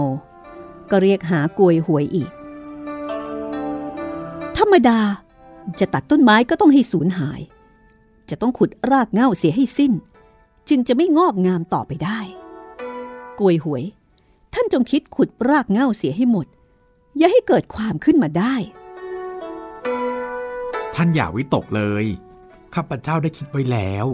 [0.90, 2.30] ก็เรียกหากวยหวยอีก
[4.56, 5.00] ธรรมดา
[5.80, 7.40] จะตัดต้นไม้ก็ต้องให้สูญหาย
[8.30, 9.92] จะต้องขุดรากเง่าเสียให้สิ้น
[10.68, 12.20] จึงจะไม่งอกงามต่อไปได้
[13.40, 13.84] กวยหวย
[14.54, 16.46] ท่านจงคิดขุดรากเง่าเสียให้หมด
[17.16, 18.54] อย่าให้เกิดความขึ้นมาได้
[20.94, 22.04] ท่านอย่าวิตกเลย
[22.74, 24.06] ข้าพเจ้าได้คิดไว้แล้ว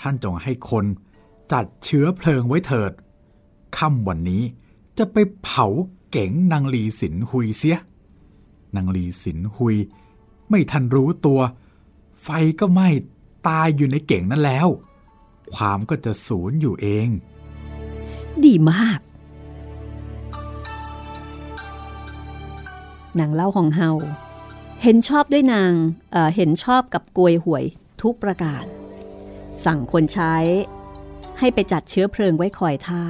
[0.00, 0.84] ท่านจงให้คน
[1.52, 2.92] จัดเชื้อเพลิงไว้เถิด
[3.76, 4.42] ค่ำวันนี้
[4.98, 5.66] จะไปเผา
[6.10, 7.78] เก๋งนางลีสินหุยเสีย
[8.76, 9.76] นางลีสินหุย
[10.50, 11.40] ไม่ทันรู้ตัว
[12.22, 12.28] ไฟ
[12.60, 12.88] ก็ไหม้
[13.48, 14.68] ตายอยู่ในเก๋งนั้นแล้ว
[15.54, 17.08] ความก็จะสูญอยู่เอง
[18.44, 19.00] ดีมาก
[23.18, 23.90] นางเล่าของเฮา
[24.84, 25.72] เห็นชอบด้วยนาง
[26.12, 27.64] เเห็นชอบกับกวยหวย
[28.02, 28.64] ทุกประการ
[29.64, 30.34] สั่งคนใช้
[31.38, 33.02] ให้ไปจัดเชื้อเพลิงไว้คอยท่า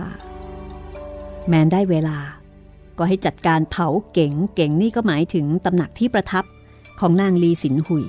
[1.48, 2.18] แมนได้เวลา
[2.98, 6.44] ก็ให้จัดการเผาเก๋งเก๋งนี่ก็หมายถึงตำหนักที่ประทับ
[7.00, 8.04] ของนางลีสินหุย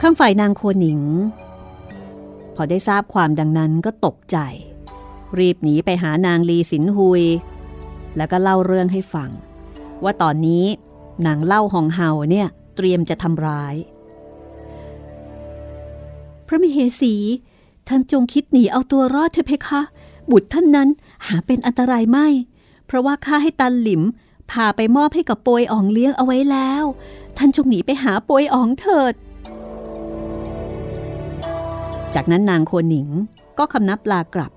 [0.00, 1.00] ข้างฝ่ายนางโคหนิง
[2.54, 4.38] พอได้ทราบความดังนั้นก็ตกใจ
[5.38, 7.24] รีบหนีไปหานางลีสินหุย
[8.16, 9.30] แล้วก็เล่าเรื่องให้ฟัง
[10.04, 10.64] ว่าตอนนี้
[11.26, 13.74] นางเล่าหองเฮาเนี่ยเตรียมจะทำร้าย
[16.46, 17.14] พระมเหสี
[17.88, 19.82] ท่านจงคิดหนีเอาตัวรอดเถอะเพคะ
[20.30, 20.88] บุตรท่านนั้น
[21.26, 22.26] หาเป็นอันตรายไม่
[22.86, 24.02] เพราะว่าข้าให้ตันหลิม
[24.50, 26.84] พาไปมอบให้กับโปยอ่องเลี้ยงเอาไว้แล้ว
[27.36, 29.14] ท่านจงหนีไปหาโปยอ่องเถิด
[32.14, 33.08] จากนั้นนางโคหนิง
[33.58, 34.52] ก็คำนับลากลับ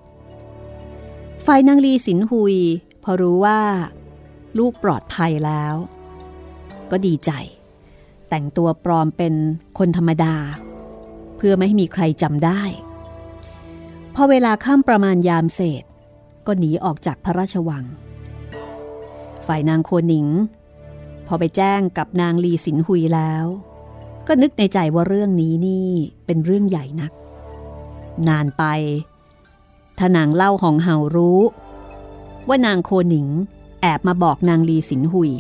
[1.46, 2.58] ฝ่ายนางลีสินหุย
[3.08, 3.60] พอรู้ว่า
[4.58, 5.74] ลูกปลอดภัยแล้ว
[6.91, 7.32] ก็ดีใจ
[8.30, 9.34] แต่งตัวปลอมเป็น
[9.78, 10.36] คนธรรมดา
[11.38, 12.62] เพื่อไม่ให้มีใครจำได้
[14.15, 15.84] พอเวลาข้ามประมาณยามเศษ
[16.46, 17.84] ก็หนีออกจากพระราชวัง
[19.48, 20.28] ฝ่ายนางโคหนิง
[21.28, 23.46] พอไปแจ้งกับนางลีสินหุยแล้ว
[24.28, 25.89] ก็นึกในใจว่าเรื่องนี้นี่
[26.26, 27.12] เป็นเรื่องใหญ่นัก
[28.28, 28.63] นานไป
[29.98, 31.41] ถ้านางเล่าของเฮารู้
[32.47, 33.27] ว่านางโคหนิง
[33.81, 35.31] แอบมาบอกนางลีสินหุย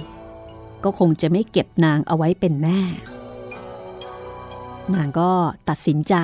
[0.83, 2.81] ก็คงจะไม่เก็บนางเอาไว้เป็นแน่
[4.93, 5.31] นางก็
[5.69, 6.15] ตัดสินใจ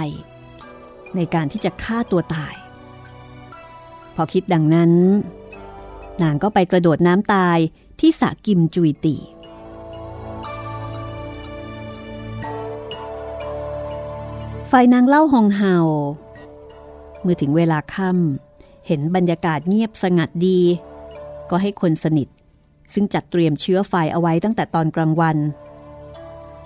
[1.16, 2.56] ในการที่จะฆ่าตัวตาย
[4.16, 4.92] พอคิดดังนั้น
[6.22, 7.58] นางก็ไปกระโดดน้ำตาย
[8.00, 9.18] ที่สะกิมจุยตี
[14.72, 15.76] ฝ่ายนางเล่าหองเฮา
[17.22, 18.51] เมื่อถึงเวลาค่ำ
[18.94, 20.60] เห็นบรรยากาศเงียบสงัดดี
[21.50, 22.28] ก็ให้คนสนิท
[22.94, 25.38] ซึ่งจัดเตรียมเชื้อไฟเอาไว้ตั้งแต่ตอนกลางวัน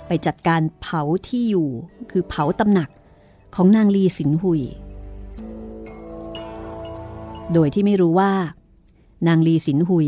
[0.07, 1.69] ไปจัดการเผาที่อยู่
[2.11, 2.89] คือเผาตำหนัก
[3.55, 4.61] ของนางลีสินหุย
[7.53, 8.31] โดยที่ไม่รู้ว่า
[9.27, 10.07] นางลีสินหุย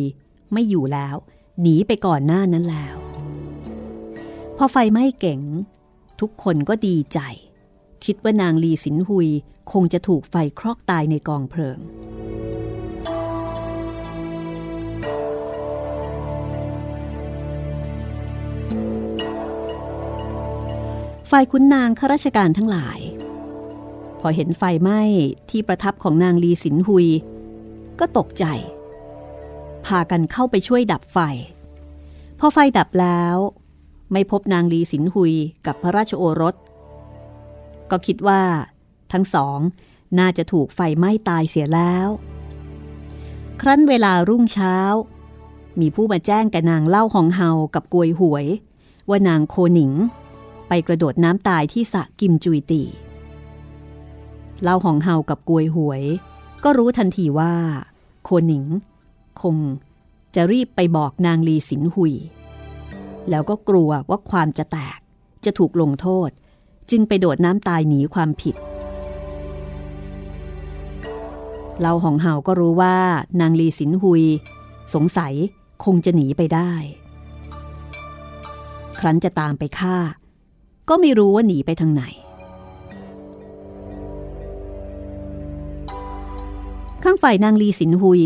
[0.54, 1.16] ไม่อยู่แล้ว
[1.62, 2.96] หนีไปก่อนหน้านั้นแล้ว
[4.58, 5.40] พอไฟไหม้เก๋ง
[6.20, 7.20] ทุกคนก็ดีใจ
[8.06, 9.30] คิดว่านางลีสินหุย
[9.72, 11.80] คงจะถูกไฟครอกตายในกองเพลิง
[21.32, 23.00] ฝ่ายคุณนางข้าราชการทั้งหลาย
[24.20, 25.02] พอเห็นไฟไหม้
[25.50, 27.08] ที่ประทับของนางลีสินหุย
[28.00, 28.46] ก็ตกใจ
[29.86, 31.18] พากันเข้าไปช่วยดับไฟ
[32.40, 33.36] พอไฟดับแล้ว
[34.12, 35.34] ไม่พบนางลีสินหุย
[35.66, 36.56] กับพระราชโอรส
[37.92, 38.42] ก็คิดว่า
[39.14, 39.60] ทั้งสอง
[40.20, 42.08] น่าจะถูกไฟไหม้ตายเสียแล้ว
[43.62, 44.78] ครั้นเวลารุ่งเช้า
[45.80, 48.46] มีผู้มาแจ้งแกนางเล่าหองเฮากับกวยหวย
[49.10, 49.94] ว่านางโคหนิง
[50.68, 52.84] ไปกระโดดน้ำตายที่สะกิมจุยตี
[54.64, 56.04] เล่าหองเฮากับกวยหวย
[56.64, 57.54] ก็รู้ทันทีว่า
[58.24, 58.66] โคหนิง
[59.42, 59.56] คง
[60.36, 62.14] จะรีบไปบอกนางลีสินหุย
[63.30, 65.00] แล้วก็กลัวว่าความจะแตก
[65.46, 66.30] จะถูกลงโทษ
[66.92, 68.56] จึงไปโดดน้ำตายหนีความผิด
[71.80, 72.96] เล่าหองเห่าก็รู้ว่า
[73.42, 74.24] นางลีสินหุย
[74.94, 75.34] สงสัย
[75.84, 76.72] คงจะหนีไปได้
[79.00, 79.98] ครั้นจะตามไปฆ่า
[80.90, 82.04] ก็ไม่รู้ว่าหนีไปทางไหน
[87.04, 88.24] ข้างฝ่ายนางลีสินหุย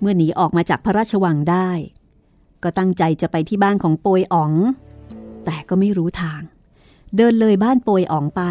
[0.00, 1.70] เมื่อหนีออกมาจากพระราชวังได้
[2.62, 4.52] ก็ตั้งใจจะไปที่บ้านของโปยอ๋อง
[5.44, 6.42] แต่ก็ไม่รู้ทาง
[7.16, 8.42] เดินเลยบ้านโปยอ๋องไป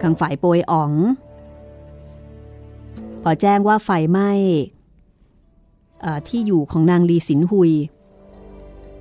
[0.00, 0.92] ข้างฝ่ายโปยอ๋อง
[3.22, 4.30] พอแจ้งว่าไฟไหม้
[6.28, 7.72] ที่อยู่ของนางลีสินหุย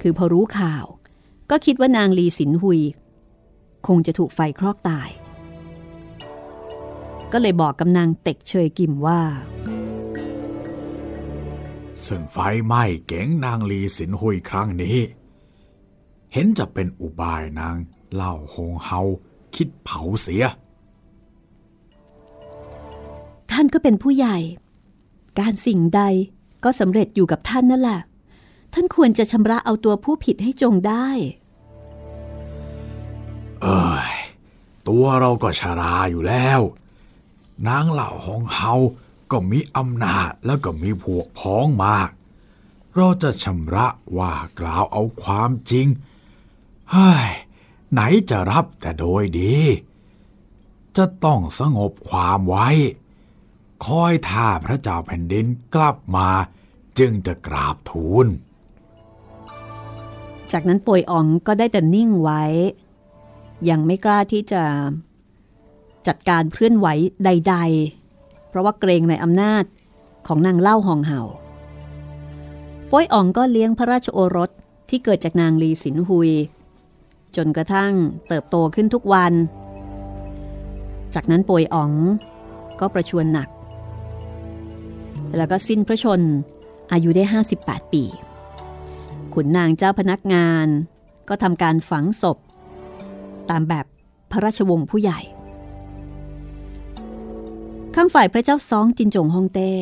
[0.02, 0.86] คือพอรู้ข่าว
[1.50, 2.80] ก็คิดว่านางลีสินหุย
[3.88, 5.10] คงจะถูกไฟคลอกตาย
[7.32, 9.22] ก็เลยบอกกำนางเต็กเชยกิมว่า
[12.06, 14.98] ซึ่งไฟไหม้เก๋งนางลีสินหุยครั้งนี้
[16.34, 17.76] เห็นจะเป็นอุบายนาง
[18.14, 19.02] เล่าหงเฮา
[19.56, 20.46] คิดเผาเสีย
[23.52, 24.38] ท่านก็เป็นผู้ใหญ่
[25.40, 26.02] การสิ่งใด
[26.64, 28.02] ก็สำเร็จอยู่กับท่านนั่นแหละ
[28.74, 31.08] ท่านควรจะชำระเอาตัวผู้ผิดให้จงได้
[33.62, 34.14] เอ้ย
[34.88, 36.60] ตัวเราก็ชาราอยู่แล้ว
[37.68, 38.74] นางเหล่าหงเฮา
[39.32, 42.10] ก็มีอำนาจแล้วก็มีพวกพ้องมาก
[42.96, 43.88] เราจะชำระ
[44.18, 45.88] ว่ากล่าวเอาความจริง
[46.92, 47.30] เฮ้ย
[47.92, 49.56] ไหนจะรับแต่โดยดี
[50.98, 52.70] จะต้องสงบความไว้
[53.86, 56.30] คอยท่าพระเจ้าแผ่นดินกลับมา
[57.00, 58.28] จึงจะกราบทูล
[60.52, 62.44] จากนั้นป่วยอ๋องก็ได้แต่นิ่งไว้
[63.70, 64.64] ยังไม่กล้าที่จะ
[66.08, 66.88] จัดการเคลื่อนไหว
[67.26, 67.56] ใด
[68.02, 69.64] ๆ เพราะว่าเกรงในอำนาจ
[70.28, 71.22] ของนางเล่าหองเห่า
[72.92, 74.50] ป่วยอ๋องก็เลี้ยงพระราชโอรส
[74.90, 76.32] ที่เกิดจากนางลีสินหุย
[77.36, 77.94] จนกระทั่ง
[78.28, 79.34] เติบโตขึ้นทุกวัน
[81.16, 81.92] จากนั้นป่วยอ๋อง
[82.80, 83.50] ก็ประชวรหนัก
[85.38, 86.22] แล้วก็สิ้นพระชน
[86.92, 87.24] อายุได้
[87.58, 88.04] 58 ปี
[89.34, 90.68] ขุนนางเจ้าพนักงาน
[91.30, 92.38] ก็ทำการฝังศพ
[93.50, 93.86] ตามแบบ
[94.32, 95.20] พระราชวงศ์ผู้ใหญ่
[97.96, 99.74] ข้างฝ่ายพระเจ้าซองจินจงฮ่องเต้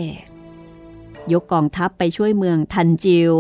[1.34, 3.32] ยกกองทัพไปช่วยเมืองทันจิว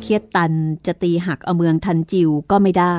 [0.00, 0.52] เคียดตัน
[0.86, 2.98] จะตีหักเอาเมืองทันจิวก็ไม่ได้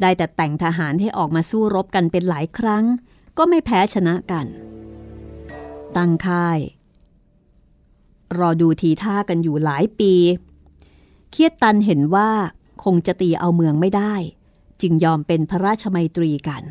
[0.00, 2.84] ได้แต่แต่งทหารให้ออกมาสู้รบกันเป็นหลายครั้ง
[3.38, 4.46] ก็ไม่แพ้ชนะกัน
[5.96, 6.58] ตั้งค่าย
[8.38, 10.12] รอดูทีท่ากันอยู่หลายปี
[11.30, 12.30] เคียดตันเห็นว่า
[12.84, 14.14] คงจะตีเอาเมืองไม่ได้
[14.80, 16.62] จึงยอมเป็นพระราชมัยตรีกัน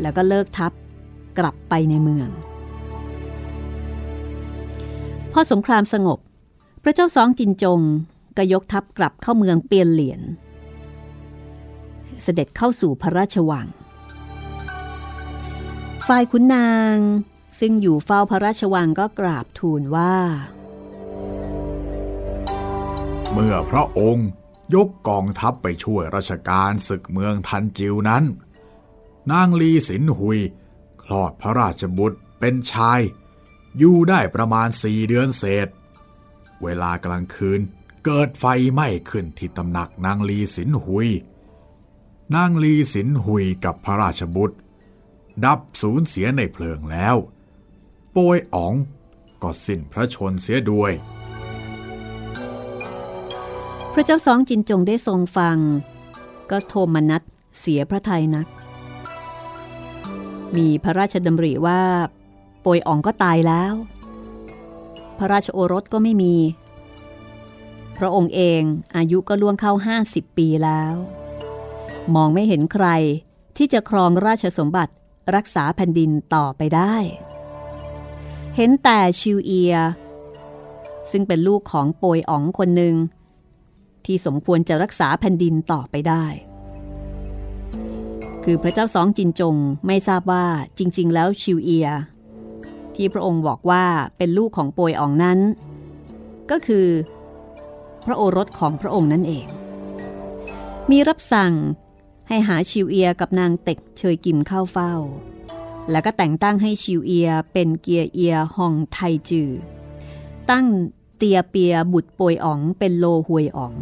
[0.00, 0.72] แล้วก็เลิกทัพ
[1.38, 2.28] กลับไปในเมือง
[5.32, 6.18] พอสงครามสงบ
[6.82, 7.80] พระเจ้าสองจินจง
[8.36, 10.20] ก็ยกทัพกลับเข้าเมืองเปียนเหลียน
[12.22, 13.66] เสด็จเข้าสู่พระราชวัง
[16.06, 16.98] ฝ่ายขุนนาง
[17.58, 20.16] ซึ่งอยู่เฝ้าพระราชวังก็กราบทูลว่า
[23.32, 24.28] เมื่อพระองค์
[24.74, 28.24] ยกกองทัพไปช่วยราชการศึกเมืองทันจิวนั้น
[29.32, 30.38] นางลีสินหุย
[31.02, 33.00] คลอดพระราชบุตรเป็นชาย
[33.78, 35.68] อยู่ได้ประมาณสี่เดือนเศษ
[36.62, 37.60] เวลากลางคืน
[38.04, 41.08] เกิดไฟไหม้ขึ้นที่ตำหนักนางลีสินหุย
[42.34, 44.56] นางลีสินหุยกับพระราชบุตร
[45.44, 47.16] ดับสูญเสียในเพลิงแล้ว
[48.12, 48.74] โปยอ๋อง
[49.42, 50.92] ก็สิ้นพระชนเสียด้วย
[53.92, 55.56] พระเจ้าสองจินจงได้ทรงฟัง
[56.50, 57.22] ก็โทมนัส
[57.58, 58.46] เสียพระทัยนัก
[60.56, 61.82] มีพระราชดำริว่า
[62.62, 63.74] โปยอ๋องก็ตายแล้ว
[65.18, 66.36] พระราชโอรสก็ไม่มี
[67.98, 68.62] พระองค์เอง
[68.96, 69.72] อายุก็ล่วงเข้า
[70.04, 70.94] 50 ปีแล้ว
[72.14, 72.86] มองไม่เห็นใคร
[73.56, 74.92] ที่จะครองราชสมบัติ
[75.34, 76.94] รักษาแผ่นดินต่อไปได้
[78.56, 79.74] เห็นแต่ชิวเอีย
[81.10, 82.94] ซึ่งเป็นลูกของโปยอ๋องคนหนึ่ง
[84.04, 86.24] ที่สมควรจะรักษาแผ่นดินต่อไปได้
[88.44, 90.46] คือพระเจ้าสองจินจงไม่ทราบว่า
[90.78, 91.88] จริง ๆ แล้วชิวเอีย
[92.96, 93.84] ที่พระองค์บอกว่า
[94.16, 95.38] เป็นลูกของโปยอองนั้น
[96.50, 96.86] ก็คือ
[98.04, 99.46] พระโอรสของพระองค์นั่นเอง
[100.90, 101.54] มีรับสั่ง
[102.28, 104.94] ให้หาชิวเอียกับนางเต็กเชยกิมเข้าเฝ้า
[105.90, 108.98] แล้วก็แต่งตั้งให้ชิวเอียเป็นเกียเอียฮองไท
[109.30, 109.50] จือ
[110.50, 110.66] ตั้ง
[111.16, 113.74] เตียเปียบุตรโปยอ๋องเป็นโลหวยอ๋อง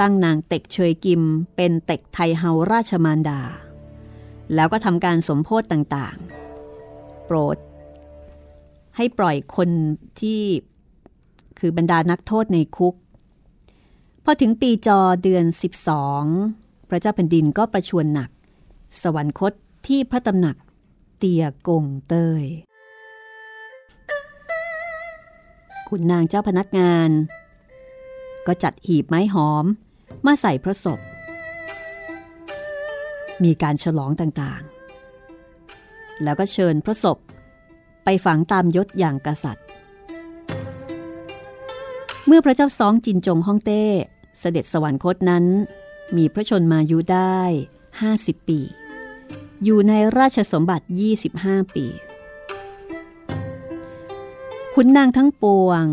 [0.00, 1.22] ตั้งนางเต็กเชยกิม
[1.56, 3.40] เป็นเต็กไทเฮาราชมารดา
[4.54, 7.56] แล้วก็ทำการสมโพธต่างๆ โปรด
[8.96, 9.68] ให้ปล่อยคน
[10.20, 10.42] ที่
[11.58, 12.94] คือบรรดานักโทษในคุก
[14.24, 15.44] พอถึงปีจอเดือน
[16.16, 18.30] 12 พระเจ้าแผ่นดินก็ประชวรหนัก
[19.02, 19.52] สวรรคต
[19.86, 20.56] ที่พระตำหนัก
[21.18, 22.44] เตียกงเตย
[25.88, 27.10] คุณนางเจ้าพนักงาน
[28.46, 29.64] ก็จัดหีบไม้หอม
[30.26, 31.00] มาใส่พระศพ
[33.44, 37.18] มีการฉลองต่างๆ แล้วก็เชิญพระศพ
[38.08, 39.64] ไปฝังตามยศอย่างกษัตริย์
[42.26, 43.84] เมื่อพระเจ้าสองจินจงฮ่องเต้
[44.38, 45.44] เสด็จสวรรคตนั้น
[46.16, 47.40] มีพระชนมายุได้
[47.94, 48.60] 50 ปี
[49.64, 50.86] อยู่ในราชสมบัติ
[51.28, 51.86] 25 ปี
[54.74, 55.86] ขุนนางทั้งปวง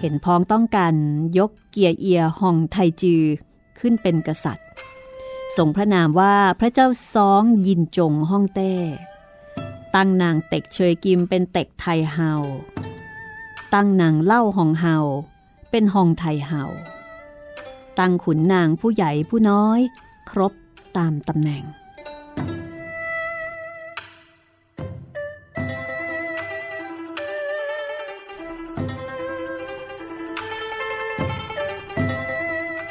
[0.00, 0.94] เห็นพ้องต้องกัน
[1.38, 3.22] ยกเกียร์เอียฮองไทจือ
[3.78, 4.66] ขึ้นเป็นกษัตริย์
[5.56, 8.74] ทรงพระนามว่าพระเจ้าซองยินจงฮ่องเต้
[9.98, 12.32] ตั้งนางเต็กเชยกิมเป็นเต็กไทเฮา
[13.74, 14.96] ตั้งนางเล่าหองเฮา
[15.70, 16.62] เป็นหองไทเฮา
[17.98, 19.80] ตั้งขุนนางผู้ใหญ่ผู้น้อย
[20.30, 20.52] ครบ
[20.96, 21.64] ตามตำแหน่ง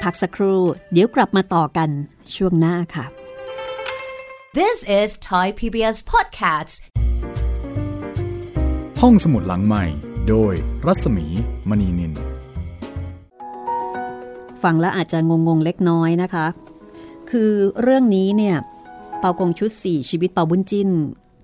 [0.04, 0.62] พักสักครู่
[0.92, 1.90] เดี๋ยวกลับมาต่อกัน
[2.36, 3.23] ช่วงหน้าค่ะ
[4.62, 6.76] This is Thai PBS Podcasts.
[9.02, 9.84] ห้องสมุดหลังใหม่
[10.30, 10.54] โดย
[10.86, 11.26] รัศมี
[11.70, 12.14] มณีนิน
[14.64, 16.48] ฟังแล้วอาจจะงงๆเล็กน้อยนะคะ
[17.32, 18.56] คือเรื่องนี้เนี่ย
[19.20, 20.90] เปากงชุด 4 ชีวิตเปาบุญจิน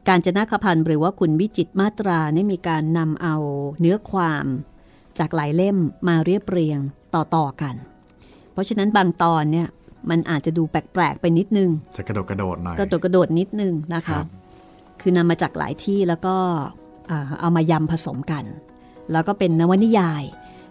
[0.08, 3.36] การจนาคพันธ์หรือว่าคุณวิจิตรมาตราเนี่ยมีการนำเอา
[3.80, 4.46] เนื้อความ
[5.20, 6.80] จากหลายเล่มมาเรียบเรียง
[7.14, 7.76] ต่อๆกัน
[8.52, 9.68] เพราะฉะนั้นบางตอนเนี่ย
[10.10, 14.26] มันอาจจะดูแปลกๆไปนิดนึงจะกระโดดกระโดดหน่อยกระโดดกระโดดนิดนึงนะครัคะบ
[15.02, 16.36] คือนำมาจากหลายที่แล้วก็
[17.10, 18.46] อ่าเอามายำผสมกัน
[19.12, 20.24] แล้วก็เป็นนวนิยาย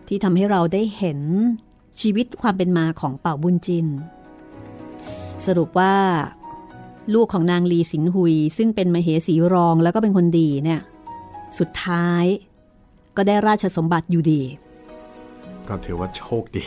[0.08, 1.20] ที่ทำให้เราได้เห็น
[2.00, 3.86] ชีวิตความเป็นมาของเป่าบุญจิน
[5.46, 5.94] สรุปว่า
[7.14, 10.80] ลูกของนางลีสินหุย ซึ่งเป็นมเหสีรองแล้วก็เป็นคนดีเนี่ย
[11.58, 12.24] สุดท้าย
[13.16, 14.42] ก็ได้ราชสมบัติอยู่ดี
[15.68, 16.66] ก็ถือว่าโชคดี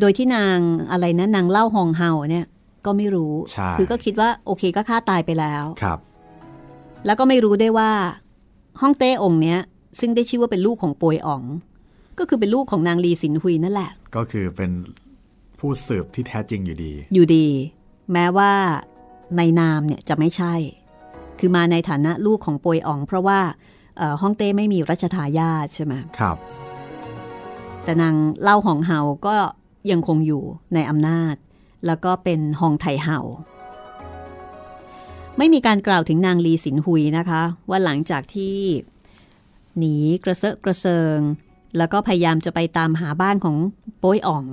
[0.00, 0.58] โดยที่นาง
[0.90, 2.46] อะไรนะนางเล่าหองเฮาเนี่ย
[2.86, 5.98] ก็ไม่รู้ใช่คือก็คิดว่าโอเคก็ฆ่าตายไปแล้วครับ
[7.06, 7.90] แล้วก็ไม่รู้ได้วยว่า
[8.80, 9.60] ฮ่องเต้องค์เนี้ย
[10.00, 11.42] ซึ่งได้ชื่อว่าเป็นลูกของโปยอ๋อง
[12.18, 14.70] ก็คือเป็นลูกของนางลีสินหุยนั่นแหละ ก็คือเป็น
[15.58, 17.46] ผู้สืบที่แท้จริงอยู่ดี อยู่ดี
[18.12, 18.52] แม้ว่า
[19.36, 20.54] ในนามเนี่ยจะไม่ใช่
[21.38, 23.40] คือมาในฐานะลูกของโปยอ๋อง เพราะว่า
[23.98, 26.36] เอ่อฮ่องเต้ไม่มีรัชทายาทใช่ไหมครับ
[27.84, 29.36] แต่นางเล่าหองเฮาก็
[29.90, 30.42] ยังคงอยู่
[30.74, 31.34] ในอำนาจ
[31.86, 33.18] แล้วก็เป็นหองไทเฮา
[35.38, 38.56] ไม่มีการกล่าวถึงนางลีสินหุยนะคะ ว่าหลังจากที่
[39.78, 41.18] หนีกระเซาะกระเซิง
[41.76, 43.56] แล้วก็พยายามจะไปตามหาบ้านของ
[43.98, 44.46] โป้ยอ๋อง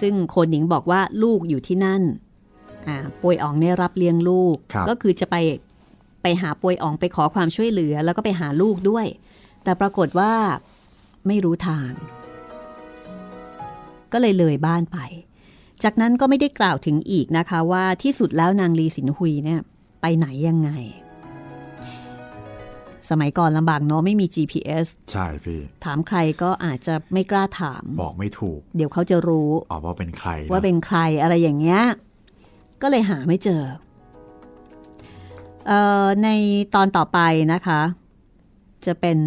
[0.00, 2.02] ซึ่งโคนหนิงบอกว่าลูกอยู่ที่นั่น
[2.86, 5.36] อ่าโป้ยอ๋องเนี่ยรับเลี้ยงลูกครับก็คือจะไป
[6.22, 9.06] ไปหาโป้ยอ๋องไปขอความช่วยเหลือ แล้วก็ไปหาลูกด้วย
[9.64, 10.32] แต่ปรากฏว่า
[11.26, 11.90] ไม่รู้ทาง
[14.16, 14.98] ก็เลยเลยบ้านไป
[15.84, 19.60] จากนั้นก็ไม่ได้กล่าวถึงอีกนะคะว่าที่สุดแล้วนางลีสินหุยเนี่ย
[20.00, 20.70] ไปไหนยังไง
[23.10, 31.82] สมัยก่อนลำบากเนาะไม่มี GPS ใช่พี่ ถามใครก็อาจจะไม่กล้าถาม บอกไม่ถูก เดี๋ยวเขาจะรู้ออกว่าเป็นใครนะว่าเป็นใครอะไรอย่างเงี้ย
[32.82, 33.62] ก็เลยหาไม่เจอ
[35.66, 35.72] เอ
[36.04, 36.28] อใน
[36.74, 37.18] ตอนต่อไป
[37.52, 37.80] นะคะ
[38.86, 39.18] จะเป็น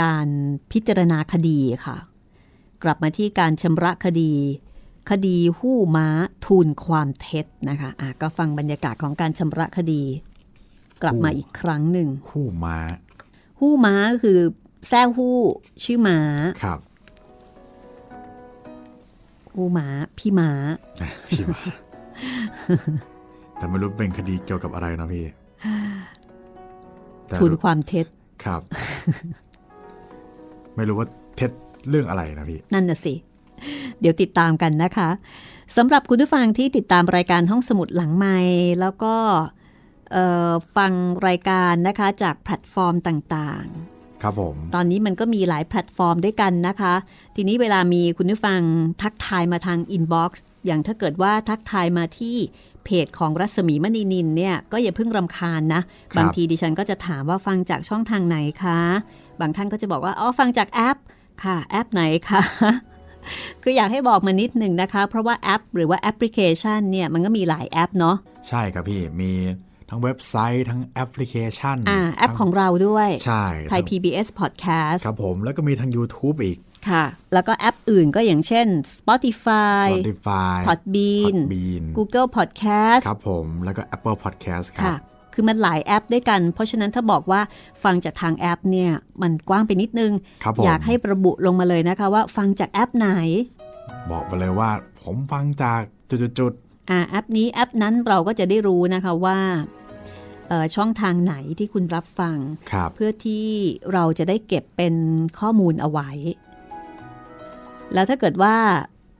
[0.00, 0.26] การ
[0.72, 1.96] พิจารณาคดีค่ะ
[2.82, 4.32] กลับมาที่การชำระคดี
[5.10, 6.06] คดีหู้ม้า
[6.46, 10.02] ทูลความเท็จนะคะอะก็ฟังบรรยากาศของการชำระคดี
[11.02, 12.76] กลับมาอีกครั้งหนึ่งคู่ม้า
[13.60, 14.38] หู้ม้าก็คือ
[14.88, 15.36] แซ่หู้
[15.82, 16.18] ชื่อม้า
[16.62, 16.78] ครับ
[19.54, 19.86] หู้ม้า
[20.18, 20.50] พี่ม้า
[21.30, 21.62] พี่ม้า
[23.56, 25.24] แต่ไม่รู้เป็นคดีเกี่ยวกับอะไรนะพี่
[27.26, 28.06] แต่ทูลความเท็จ
[28.44, 28.60] ครับ
[30.76, 31.50] ไม่รู้ว่าเท็จ
[31.88, 33.14] เรื่องอะไรนะพี่ นั่นน่ะสิ
[34.00, 35.08] เดี๋ยวติดตามกันนะคะ
[35.76, 38.36] สำหรับคุณผู้ฟังที่ติดตามรายการห้องสมุดหลังไม้
[38.80, 39.14] แล้วก็
[40.12, 40.92] เอ่อฟัง
[41.26, 43.66] รายการนะคะจากแพลตฟอร์มต่าง
[44.22, 46.94] ครับผมๆตอนนี้มันก็มีหลายแพลตฟอร์มด้วยกันนะคะ
[47.36, 48.60] ทีนี้เวลามีคุณผู้ฟัง
[49.02, 52.36] ทักทายมาทาง inbox อย่างถ้าเกิดว่าทักทายมาที่
[52.84, 55.82] เพจของรัศมีมณีนินเนี่ยก็อย่าเพิ่งรำคาญนะ
[56.16, 58.80] บางทีดิฉันก็จะถามว่าฟังจากช่องทางไหนคะ
[59.40, 60.96] บางท่านก็จะบอกว่าอ๋อฟังจากแอป
[61.44, 62.42] ค่ะแอปไหนคะ
[63.62, 68.16] คืออยากให้บอกมานิดหนึ่งนะคะ เพราะว่าแอป หรือว่าแอปพลิเคชันเนี่ยมันก็มีหลายแอปเนาะ
[68.48, 69.32] ใช่ครับพี่มี
[69.90, 76.58] ทั้งเว็บไซต์ทั้งแอปพลิเคชันอ่าแอปทั้ของเราด้วยใช่ไทย PBS Podcast ครับผมแล้วก็มีทั้ง YouTube อีก
[76.88, 77.04] ค่ะ
[77.34, 78.66] แล้วก็แอปอื่นก็อย่างเช่น
[78.96, 87.40] Spotify Spotify Podbean Podbean Google Podcast ครับผม แล้วก็ Apple Podcast ครัค่ะบ คือมันหลายแอปด้วยกัน เพราะฉะนั้นถ้าบอกว่า
[87.84, 88.90] ฟังจากทางแอปเนี่ย
[89.22, 90.12] มันกว้างไปนิดนึง
[90.42, 93.08] ครับผมอยากให้ระบุลงมาเลยนะคะว่าฟังจากแอปไหน
[94.10, 94.70] บอกไปเลยว่า
[95.02, 95.80] ผมฟังจาก
[96.40, 96.52] จุด
[96.90, 99.38] อ่าแอปนี้แอปนั้นเราก็จะได้รู้นะคะว่า
[100.48, 103.46] เอ่อช่องทางไหนที่คุณรับฟังๆครับเพื่อที่
[103.92, 104.94] เราจะได้เก็บเป็น
[105.38, 106.10] ข้อมูลเอาไว้
[107.94, 108.56] แล้วถ้าเกิดว่า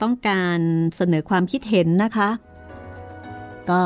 [0.03, 0.59] ต้องการ
[0.97, 2.29] เสนอความคิดเห็นนะคะ
[3.71, 3.83] ก็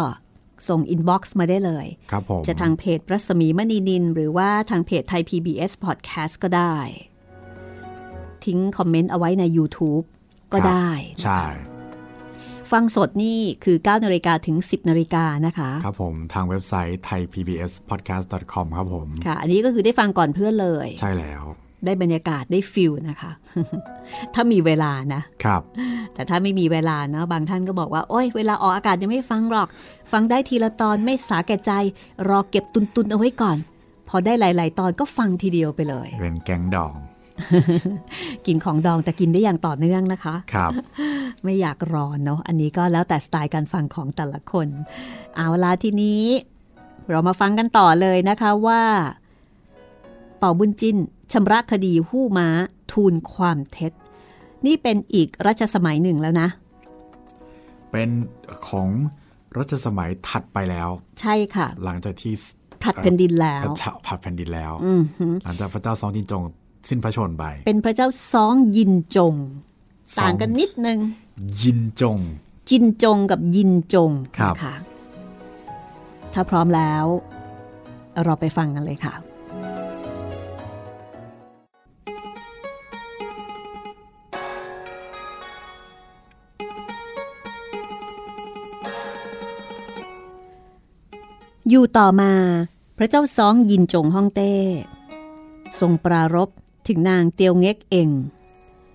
[0.68, 6.76] ส่งอินบ็อกซ์มาได้เลยครับผมจะทางเพจรัศมีมณีนิน หรือว่าทางเพจไทย PBS Podcast ก็ได้
[8.44, 10.04] ทิ้งคอมเมนต์เอาไว้ใน YouTube
[10.52, 10.88] ก็ครับได้
[11.22, 11.42] ใช่
[12.72, 21.44] ฟังสดนี่คือ 9นาฬิกาถึง 10นาฬิกานะคะ ครับผมทางเว็บไซต์ thaipbspodcast.com ครับผม ค่ะ อันนี้ก็คือได้ฟังก่อนเพื่อนเลย ใช่แล้ว
[21.86, 23.32] ได้บรรยากาศได้ feel นะคะ
[24.34, 25.62] ถ้ามีเวลานะครับ
[26.14, 29.68] แต่ถ้าไม่มีเวลาเนาะบางท่านก็บอกว่า โอ้ยเวลาออกอากาศยังไม่ฟังหรอก
[30.12, 31.72] ฟังได้ทีละตอนไม่สาแก่ใจ
[32.28, 33.56] รอเก็บตุนๆเอาไว้ก่อน
[34.08, 36.94] พอได้หลาย ๆ ตอนก็ฟังทีเดียวไปเลย เป็นแก๊งดอง
[38.46, 40.72] กินของดองแต่กินได้อย่างต่อเนื่องนะคะครับ
[41.44, 44.68] ไม่อยากรอเนาะอันนี้ก็แล้วแต่สไตล์การฟังของแต่ละคน
[45.36, 46.24] เอาละทีนี้
[47.10, 48.82] เรามาฟังกันต่อเลยนะคะว่า
[50.38, 50.96] เป่าบุญจิน
[51.32, 52.48] ชำระคดีหู้ม้า
[52.92, 53.92] ทูลความเท็จ
[54.66, 56.48] นี่เป็นอีกรัชสมัยหนึ่งแล้วนะ
[57.92, 58.10] เป็น
[58.68, 58.88] ของ
[59.58, 60.88] รัชสมัยถัดไปแล้ว
[61.20, 62.32] ใช่ค่ะ หลังจากที่
[62.82, 66.42] ผลัดแผ่นดินแล้วพระเจ้าผัดแผ่นดินแล้วอือหือหลังจากพระเจ้าซองจินจง
[66.88, 69.34] สิ้นพระชนม์ไป เป็นพระเจ้าซองยินจง
[70.20, 70.98] ต่างกันนิดนึง
[71.62, 72.18] ยินจง
[72.70, 74.74] จินจงกับยินจงครับนะคะ
[76.32, 77.04] ถ้าพร้อมแล้ว
[78.24, 79.14] เราไปฟังกันเลยค่ะ
[91.70, 92.32] อยู่ต่อมา
[92.98, 94.54] พระเจ้าซองยินจงฮ่องเต้
[95.80, 96.48] ทรงปรารบ
[96.86, 98.08] ถึงนางเตียวเง็กเอง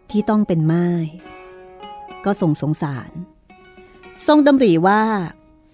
[0.10, 0.88] ที่ต้องเป็นไม้
[2.26, 3.12] ก็ทรงสงสาร
[4.28, 5.02] ทรงดำริว่า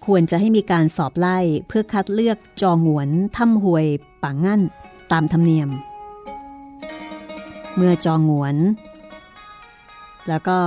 [0.06, 1.38] ควรจะให้มีการสอบไล่
[1.68, 3.86] เพื่อคัดเลือกจองหวนถ้ำหวย
[4.22, 4.60] ปังงั้น
[5.12, 5.68] ตามธรรมเนียม
[7.76, 8.56] เมื่อจองหวน
[10.28, 10.58] แล้วก็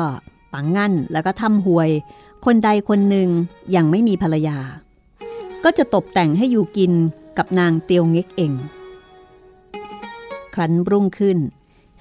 [0.54, 1.90] ปังงั้นแล้วก็ถ้ำหวย
[2.46, 3.30] คนใดคนหนึ่ง
[3.76, 4.60] ยังไม่มีภรรยา
[5.64, 6.94] ก็จะตกแต่งให้อยู่กิน
[7.38, 8.54] กับนางเตียวเง็กเอง
[10.54, 11.38] ครั้นรุ่งขึ้น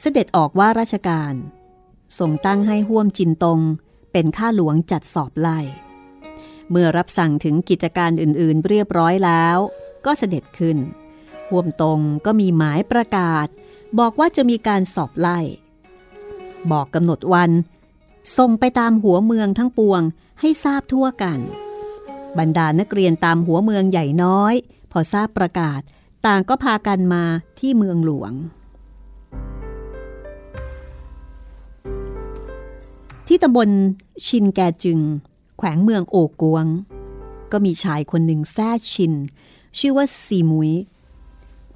[0.00, 1.34] เสด็จออกว่าราชการ
[2.18, 3.60] ส่งตั้งให้ห่วมจินตง
[4.12, 5.58] เป็นข้าหลวงจัดสอบไล่
[6.70, 9.56] เมื่อรับสั่งถึงกิจการอื่นๆเรียบร้อยแล้ว
[10.04, 10.78] ก็เสด็จขึ้น
[11.50, 13.46] ห่วมตงก็มีหมายประกาศ
[13.98, 15.38] บอกว่าจะมีการสอบไล่
[16.70, 17.50] บอกกำหนดวัน
[18.36, 20.02] ส่งไปตามหัวเมืองทั้งปวง
[20.40, 21.38] ให้ทราบทั่วกัน
[22.38, 24.54] บรรดานักเรียนตามหัวเมืองใหญ่น้อย
[24.92, 25.80] พอทราบประกาศ
[26.26, 27.24] ต่างก็พากันมา
[27.58, 28.32] ที่เมืองหลวง
[33.26, 33.68] ที่ตำบล
[34.26, 34.98] ชินแกจึง
[35.58, 36.66] แขวงเมืองโอกวง
[37.52, 39.12] ก็มีชายคนหนึ่งแท้ชิน
[39.78, 40.72] ชื่อว่าซีมุย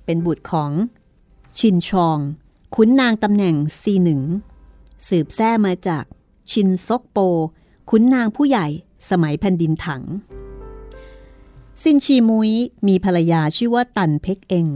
[0.04, 0.70] เป็นบุตรของ
[1.58, 2.18] ชินชอง
[2.74, 4.20] ขุนนางตำแหน่งซีหนึ่ง
[5.08, 6.04] สืบแท้มาจาก
[6.50, 7.18] ชินซกโป
[7.90, 8.66] ขุนนางผู้ใหญ่
[9.10, 10.02] สมัยแผ่นดินถัง
[11.82, 12.50] ซินชีมุย
[12.86, 14.66] มีภรรยาชื่อว่าตันเพ็กเอง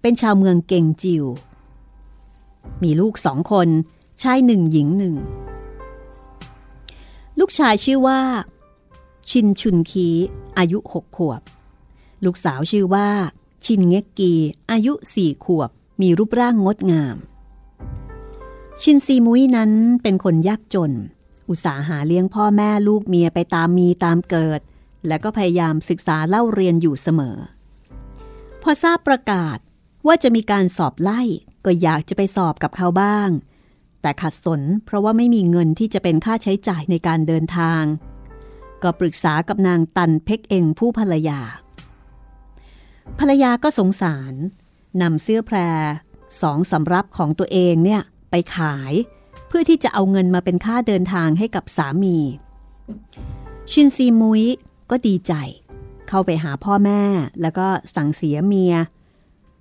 [0.00, 1.24] เป็นชาวเมืองเกงจิว
[2.82, 3.68] มีลูกสองคน
[4.22, 5.16] ชายหนึ่งหญิงหนึ่ง
[7.38, 8.20] ลูกชายชื่อว่า
[9.30, 10.08] ชินชุนคี
[10.58, 11.40] อายุหกขวบ
[12.24, 13.08] ลูกสาวชื่อว่า
[13.64, 14.32] ชินเง็กกี
[14.70, 15.70] อายุสี่ขวบ
[16.00, 17.16] มีรูปร่างงดงาม
[18.82, 19.72] ชินซีมุยนั้น
[20.02, 20.92] เป็นคนยากจน
[21.48, 24.60] อุตสาหาเลี้ยงพ่อแม่ลูกเมียไปตามมีตามเกิด
[25.06, 27.36] และก็พยายามศึกษาเล่าเรียนอยู่เสมอ
[28.62, 29.58] พอทราบประกาศ
[30.06, 31.22] ว่าจะมีการสอบไล่
[31.64, 33.30] ก็อยากจะไปสอบกับเขาบ้าง
[34.02, 37.82] แต่ขัดสนเพราะว่าไม่มีเงินที่จะเป็นค่าใช้จ่ายในการเดินทาง
[38.82, 41.40] ก็ปรึกษากับนางตันเพ็กเองผู้ภรรยา
[43.18, 44.34] ภรรยาก็สงสาร
[45.02, 45.58] นำเสื้อแพร
[46.42, 48.92] สองสำรับของตัวเองเนี่ยไปขาย
[49.48, 52.16] เพื่อที่จะเอาเงินมาเป็นค่าเดินทางให้กับสามี
[53.72, 54.44] ชินซีมุย
[54.90, 55.32] ก็ดีใจ
[56.08, 57.02] เข้าไปหาพ่อแม่
[57.40, 57.66] แล้วก็
[57.96, 58.74] สั่งเสียเมีย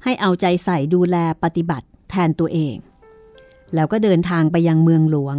[0.03, 2.75] ให้เอาใจใส่ดูแลปฏิบัติแทนตัวเอง
[3.75, 5.37] แล้วก็เดินทางไปยังเมืองหลวง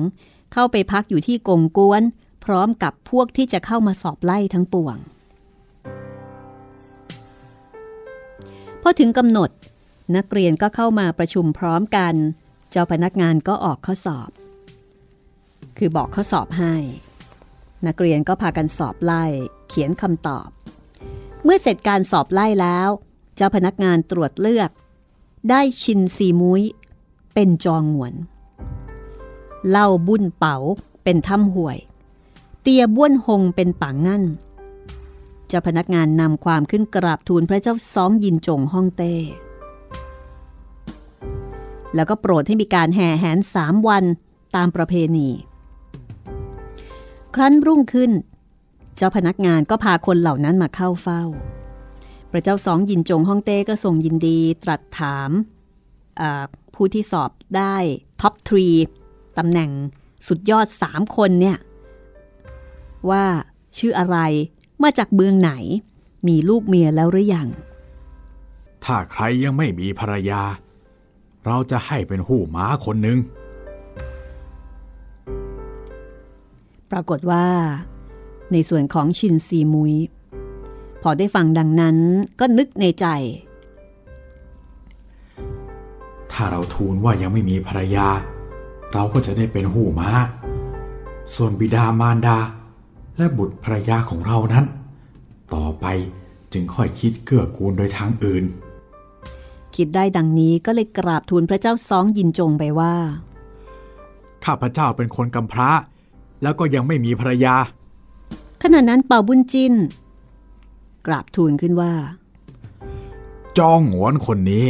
[0.53, 2.03] เข้าไปพักอยู่ที่กงกวน
[2.45, 4.97] พร้อมกับพวกที่จะเข้ามาสอบไล่ทั้งปวง
[8.82, 9.51] พอถึงกำหนด
[10.16, 12.14] นักเรียนก็เข้ามาประชุมพร้อมกัน
[12.70, 14.30] เจ้าพนักงานก็ออกข้อสอบ
[15.78, 16.74] คือบอกข้อสอบให้
[17.87, 19.24] นักเรียนก็พากันสอบไล่
[19.68, 20.49] เขียนคำตอบ
[21.45, 22.89] เมื่อเสร็จการสอบไล่แล้ว
[23.37, 24.70] เจ้าพนักงานตรวจเลือก
[25.51, 26.62] ได้ชินซีมุ้ย
[27.35, 28.14] เป็นจองหวน
[29.68, 30.57] เล่าบุญเป๋า
[31.05, 31.78] เป็นถ้ำห่วย
[32.62, 34.22] เตียบ้วนหงเป็นปังงั้น
[35.49, 39.14] เจ้าพนักงานนำความขึ้นกราบทูลพระเจ้าซองยินจงฮ่องเต้
[41.95, 44.05] แล้วก็โปรดให้มีการแห่แหนสามวัน
[44.57, 45.28] ตามประเพณี
[47.35, 48.11] ครั้นรุ่งขึ้น
[48.97, 51.22] เจ้าพนักงานก็พาคนเหล่านั้นมาเข้าเฝ้า
[52.31, 55.31] พระเจ้าสองยินจงฮ่องเต้ก็ทรงยินดีตรัสถาม
[56.74, 57.76] ผู้ที่สอบได้
[58.20, 58.68] ท็อปทรี
[59.39, 59.70] ตำแหน่ง
[60.28, 61.59] สุดยอดสามคนเนี่ย
[63.11, 63.24] ว่า
[63.78, 64.18] ชื่ออะไร
[64.83, 65.53] มาจากเมืองไหน
[66.28, 67.49] มีลูกเมียแล้วหรือยัง
[68.85, 70.43] ถ้าใครยังไม่มีภรรยา
[71.47, 73.18] เราจะให้เป็นหู้ม้าคนหนึ่ง
[76.91, 77.47] ปรากฏว่า
[78.53, 79.95] ในส่วนของชินซีมุย
[81.03, 81.97] พอได้ฟังดังนั้น
[82.41, 83.07] ก็นึกในใจ
[86.32, 88.09] ถ้าเราทูลว่ายังไม่มีภรรยา
[88.93, 90.11] เราก็จะได้เป็นหู้ม้า
[91.34, 92.38] ส่วนบิดามารดา
[93.16, 94.64] และบุตรภรรยาของเรานั้น
[95.55, 95.86] ต่อไป
[96.53, 98.45] จึงค่อยคิดเกื้อกูลโดยทางอื่น
[99.76, 102.95] คิดได้ดังนี้ก็เลยกราบทูลพระเจ้าซองยินจงไปว่า
[104.45, 105.70] ข้าพเจ้าเป็นคนกำพร้า
[106.43, 107.55] แล้วก็ยังไม่มีภรรยา
[108.62, 109.74] ขณะนั้นเป่าบุญจิน
[111.07, 111.95] กราบทูลขึ้นว่า
[113.59, 114.66] จองหงวนคนนี้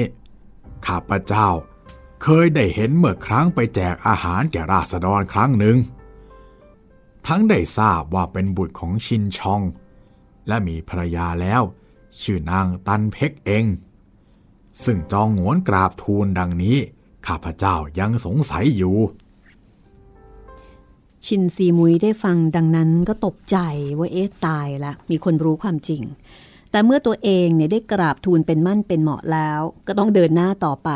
[0.86, 1.48] ข้าพเจ้า
[2.22, 5.76] เคยได้เห็นเมื่อครั้งไปแจกอาหารแก่ราษฎรครั้งหนึ่ง
[7.26, 9.62] ทั้งได้ทราบว่าเป็นบุตรของชินชอง
[10.48, 11.62] และมีภรรยาแล้ว
[12.22, 13.64] ชื่อนางตันเพ็กเอง
[14.84, 16.78] ซึ่งจองหงวนกราบทูลดังนี้
[17.26, 18.96] ข้าพเจ้ายังสงสัยอยู่
[21.26, 23.56] ชินซีมุยได้ฟังดังนั้นก็ตกใจ
[23.98, 26.02] ว่าเอ๊ะตายละมีคนรู้ความจริง
[26.70, 30.90] แต่เมื่อตัวเองเนี่ยได้กราบทูลเป็นมั่นเป็นเหมาะแล้ว ก็ต้องเดินหน้าต่อไป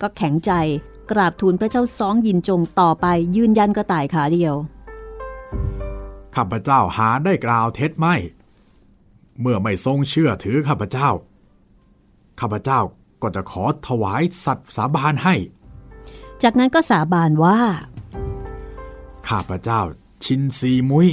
[0.00, 0.52] ก็แข็งใจ
[1.10, 3.06] กราบทูลพระเจ้าซองยินจงต่อไป
[3.36, 4.54] ยืนยันก็ตายขาเดียว
[6.34, 8.14] ข้าพเจ้าหาได้กล่าวเท็จไม่
[9.40, 11.08] เมื่อไม่ทรงเชื่อถือข้าพเจ้า
[12.40, 12.80] ข้าพเจ้า
[13.22, 15.34] ก็จะขอถวายสัตว์สาบานให้
[16.42, 17.58] จากนั้นก็สาบานว่า
[19.28, 19.80] ข้าพเจ้า
[20.24, 21.08] ชินซีมุย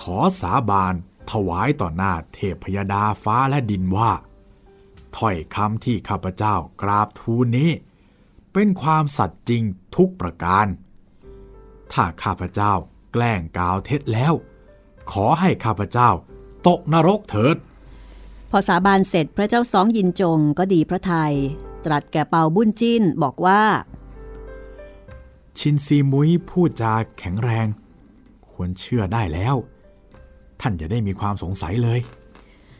[0.00, 0.94] ขอสาบาน
[1.30, 4.12] ถวายต่อหน้าเทพยดาฟ้าและดินว่า
[5.16, 7.70] ถ้อยคำที่ข้าพเจ้ากราบทูลนี้
[8.52, 9.62] เป็นความสัตย์จริง
[9.96, 10.66] ทุกประการ
[11.92, 12.72] ถ้าข้าพเจ้า
[13.12, 14.34] แกล้งกล่าวเท็จแล้ว
[15.12, 16.10] ขอให้ข้าพเจ้า
[16.66, 17.56] ตกนรกเถิด
[18.50, 21.34] พอสาบานเสร็จพระเจ้าสองยินจงก็ดีพระทัย
[21.84, 23.62] ตรัสแก่เปาบุญจิ้นบอกว่า
[25.58, 27.66] ชินซีมุยพูดจาแข็งแรง
[28.48, 29.54] ควรเชื่อได้แล้ว
[30.60, 32.00] ท่านอย่าได้มีความสงสัยเลย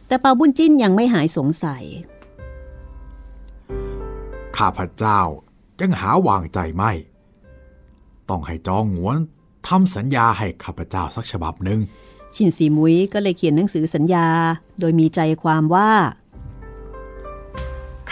[0.07, 1.85] แต่เปาบุญจิ้นยังไม่หายสงสัย
[4.57, 5.20] ข้าพเจ้า
[5.81, 6.93] ยังหาวางใจไม่
[8.29, 9.18] ต้องให้จองหงวน
[9.66, 11.81] ทำสัญญาให้ข้าพเจ้าสักฉบับหนึ่ง
[12.35, 14.26] ชินซีมุยก็เลยเขียนหนังสือสัญญา
[14.81, 15.91] โดยมีใจความว่า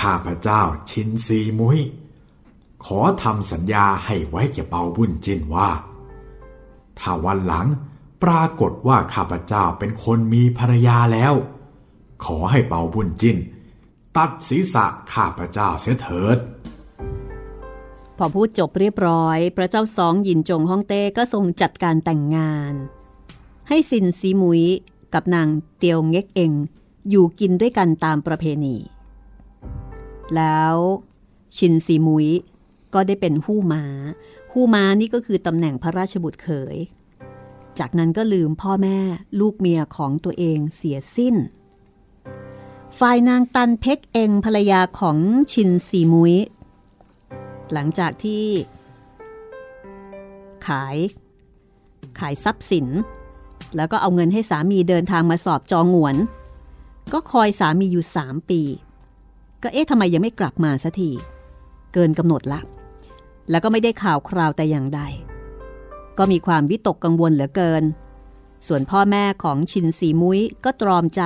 [0.01, 0.61] ข้าพเจ้า
[0.91, 1.81] ชินซีมุย
[2.91, 5.71] ขอทำสัญญาให้ไว้แก่เปาบุญจินว่า
[6.99, 7.67] ถ้าวันหลัง
[8.23, 11.35] ปรากฏว่าข้าพเจ้าเป็นคนมีภรรยาแล้ว
[12.25, 13.37] ขอให้เปาบุญจิน
[14.17, 16.39] ตัดศีรษะข้าพเจ้าเสียเถิด
[18.17, 22.75] พอพูดจบเรียบร้อย พระเจ้าสองยินจงฮ่องเต้ก็ทรงจัดการแต่งงาน
[23.69, 24.63] ให้ซินซีมุย
[25.15, 26.53] กับนางเตียวเง็กเอง
[27.11, 28.77] อยู่กินด้วยกันตามประเพณี
[30.35, 30.77] แล้ว
[31.57, 32.29] ชินซีมุย
[32.97, 33.85] ก็ได้เป็นหู้ม้า
[34.53, 36.77] หู้ม้านี่ก็คือตำแหน่งพระราชบุตรเขย
[37.79, 38.99] จากนั้นก็ลืมพ่อแม่
[39.41, 41.37] ลูกเมียของตัวเองเสียสิ้น
[42.99, 45.19] ฝ่ายนางตันเพ็กเองภรรยาของ
[45.53, 46.35] ชินซีมุย
[47.73, 48.45] หลังจากที่
[50.67, 50.97] ขาย
[52.19, 52.87] ขายทรัพย์สิน
[53.77, 56.17] แล้วก็เอาเงินให้สามีเดินทางมาสอบจองหวน
[57.13, 58.61] ก็คอยสามีอยู่สามปี
[59.63, 61.11] ก็เอ๊ะทำไมยังไม่กลับมาสักที
[61.95, 62.61] เกินกำหนดละ
[63.51, 65.01] แล้วก็ไม่ได้ข่าวคราวแต่อย่างใด
[66.19, 67.85] ก็มีความวิตกกังวลเหลือเกิน
[68.67, 71.23] ส่วนพ่อแม่ของชินสีมุ้ยก็ตรอมใจ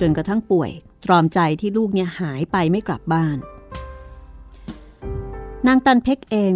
[0.00, 0.70] จนกระทั่งป่วย
[1.04, 3.36] ตรอมใจที่ลูกเนี่ยหายไปไม่กลับบ้าน
[5.66, 6.54] นางตันเพ็กเอง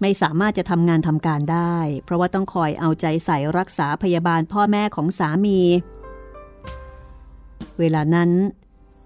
[0.00, 5.58] ไม่สามารถจะทำงานทำการได้ เพราะว่าต้องคอยเอาใจใส่รักษาพยาบาลพ่อแม่ของสามี
[7.78, 8.30] เวลานั้น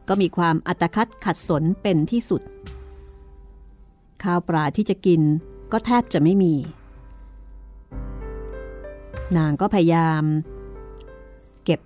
[0.08, 2.42] ก็มีความอัตคัดขัดสนเป็นที่สุด
[4.24, 5.20] ข้าวปลาที่จะกิน
[5.72, 6.54] ก็แทบจะไม่มี
[9.36, 10.22] นางก็พยายาม
[11.64, 11.80] เก็บ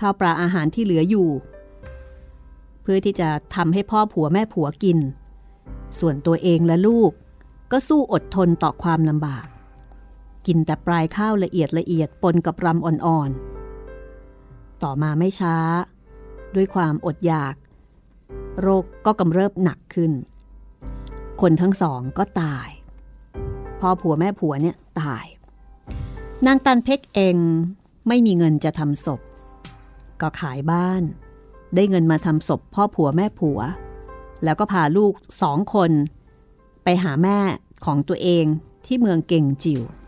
[0.00, 1.28] ข้าวปลาอาหารที่เหลืออยู่
[2.82, 4.98] เพื่อที่จะทำให้พ่อผัวแม่ผัวกิน
[5.98, 7.10] ส่วนตัวเองและลูก
[7.72, 9.46] ก็สู้อดทนต่อความลำบาก
[10.46, 15.56] กินแต่ปลายข้าวละเอียดละเอียดปนกับรำอ่อนๆ ต่อมาไม่ช้า
[16.54, 17.54] ด้วยความอดอยาก
[18.60, 20.12] โรคก็กำเริบหนักขึ้น
[21.40, 22.68] คนทั้งสองก็ตาย
[23.80, 25.24] พ่อผัวแม่ผัวเนี่ยตาย
[26.46, 27.36] นางตันเพ็กเอง
[28.08, 29.20] ไม่มีเงินจะทำศพ
[30.20, 31.02] ก็ขายบ้าน
[31.74, 33.60] ได้เงินมาทำศพพ่อผัวแม่ผัว
[34.44, 35.12] แล้วก็พาลูก
[35.42, 35.90] สองคน
[36.84, 37.38] ไปหาแม่
[37.84, 38.44] ของตัวเอง
[38.86, 40.05] ที่เมืองเก่งจิวเ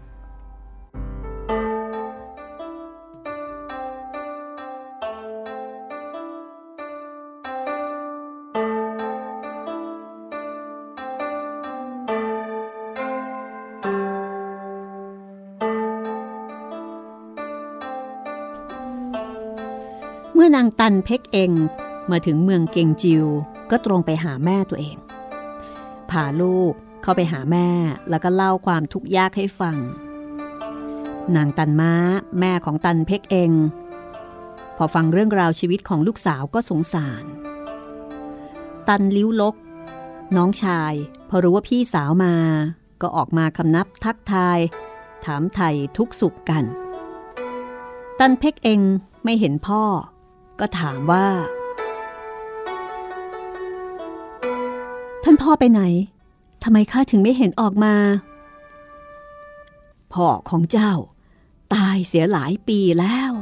[20.41, 21.53] มื่อนางตันเพ็กเอง
[22.11, 23.27] มาถึงเมืองเกงจิว
[23.71, 24.97] ก็ตรงไปหาแม่ตัวเอง
[26.11, 26.73] พาลูก
[27.03, 27.69] เข้าไปหาแม่
[28.11, 29.77] แล้วก็เล่าความทุกข์ยากให้ฟัง
[31.37, 31.93] นางตันม้า
[32.41, 33.53] แม่ของตันเพ็กเอง
[34.77, 37.25] พอฟังเรื่องราวชีวิตของลูกสาวก็สงสาร
[38.89, 39.55] ตันลิ้วลก
[40.37, 40.93] น้องชาย
[41.29, 42.35] พอรู้ว่าพี่สาวมา
[43.03, 44.59] ก็ออกมาคำนับทักทาย
[45.25, 46.65] ถามไทยทุกสุขกัน
[48.19, 48.81] ตันเพ็กเอง
[49.25, 49.83] ไม่เห็นพ่อ
[50.61, 51.27] ก็ถามว่า
[55.25, 55.83] ท่านพ่อไปไหน
[56.63, 57.95] ทำไมข้าถึงไม่เห็นออกมา
[60.13, 60.93] พ่อของเจ้า
[61.75, 63.33] ตายเสียหลายปีแล้ว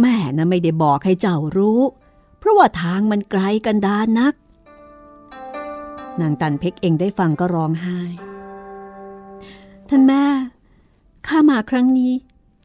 [0.00, 1.80] แม่น่ะไม่ได้บอกให้เจ้ารู้
[2.38, 4.34] เพราะว่าทางมันไกลกันดานนัก
[6.20, 8.00] นางตันเพ็กเองได้ฟังก็ร้องไห้
[9.88, 10.24] ท่านแม่
[11.26, 12.12] ข้ามาครั้งนี้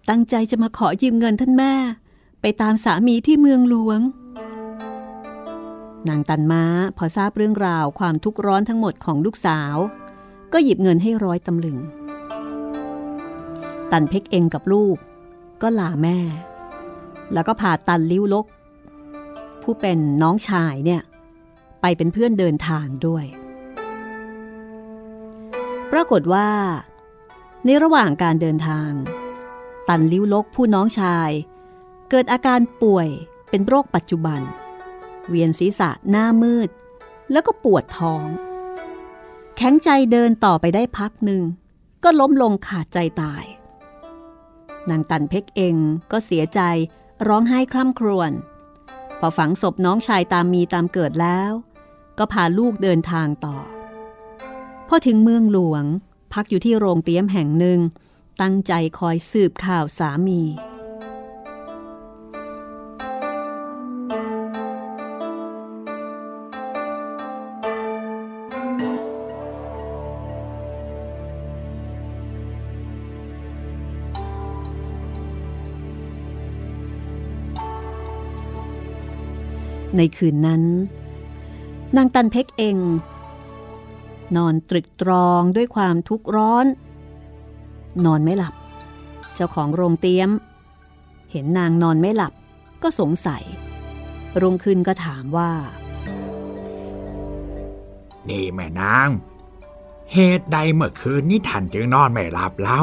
[0.09, 1.73] ตั้งใจจะมาขอยืมเงินท่านแม่
[2.41, 3.99] ไปตามสามีที่เมืองหลวง
[6.09, 6.63] นางตันม้า
[6.97, 9.75] พอทราบเรื่องราวความทุกข์ร้อนทั้งหมดของลูกสาว
[10.53, 11.77] ก็หยิบเงินให้ร้อยตำลึง
[13.91, 14.97] ตันเพ็กเองกับลูก
[15.61, 16.19] ก็ลาแม่
[17.33, 18.45] แล้วก็พาตันลิ้วลก
[19.61, 21.01] ผู้เป็นน้องชายเนี่ย
[21.81, 23.25] ไปเป็นเพื่อนเดินทางด้วย
[25.91, 26.49] ปรากฏว่า
[27.65, 28.91] ในระหว่างการเดินทาง
[29.89, 31.29] ตันลิ้วลกผู้น้องชาย
[32.13, 33.07] เกิดอาการป่วย
[33.49, 34.41] เป็นโรคปัจจุบัน
[35.29, 36.69] เวียนศีรษะหน้ามืด
[37.31, 38.25] แล้วก็ปวดท้อง
[39.57, 41.43] แข็งใจเดินต่อไปได้พักหนึ่ง
[42.03, 43.43] ก็ล้มลงขาดใจตาย
[44.89, 45.75] นางตันเพ็กเอง
[46.11, 46.59] ก็เสียใจ
[47.27, 48.31] ร้องไห้คร่ำครวญ
[49.19, 51.51] พอฝังศพน้องชายตามมีตามเกิดแล้ว
[52.17, 53.57] ก็พาลูกเดินทางต่อ
[54.87, 55.83] พอถึงเมืองหลวง
[56.33, 57.79] พักอยู่ที่โรงเตี้ยมแห่งหนึ่ง
[58.41, 60.41] ตั้งใจคอยสืบข่าวสามี
[80.01, 80.63] ในคืนนั้น
[81.95, 82.77] นางตันเพ็กเอง
[84.37, 86.65] นอนตรึกตรองด้วยความทุกข์ร้อน
[88.05, 88.53] นอนไม่หลับ
[89.35, 90.29] เจ้าของโรงเตี้ยม
[91.31, 92.33] เห็นนางนอนไม่หลับ
[92.83, 93.43] ก็สงสัย
[94.41, 95.51] รุ่งขึ้นก็ถามว่า
[98.29, 99.09] นี่แม่นาง
[100.13, 102.81] เหตุใดเมื่อคืนนี้ท่านจึงนอนไม่หลับเล่า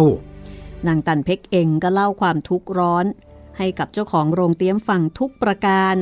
[0.86, 3.04] นางตันเพ็กเองก็เล่าความทุกข์ร้อน
[3.58, 5.96] ให้กับเจ้าของโรงเตี้ยมฟังทุกประการ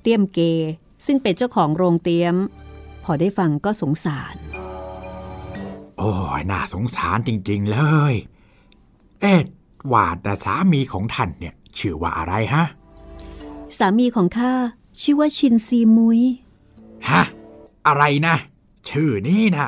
[0.00, 0.40] เตี้ยมเก
[1.06, 2.36] ซึ่งเป็นเจ้าของโรงเตี้ยม
[3.04, 4.34] พอได้ฟังก็สงสาร
[5.98, 7.78] โอ้ยน่าสงสารจริง ๆ เล
[8.12, 8.14] ย
[9.20, 9.46] เอ็ด
[9.92, 12.64] ว่าแต่สามีของท่านเนี่ย ชื่อว่าอะไรฮะ
[13.78, 14.52] สามีของข้า
[15.00, 16.20] ชื่อว่าชินซีมุย
[17.10, 17.22] ฮะ
[17.86, 18.36] อะไรนะ
[18.88, 19.66] ชื่อนี้นะ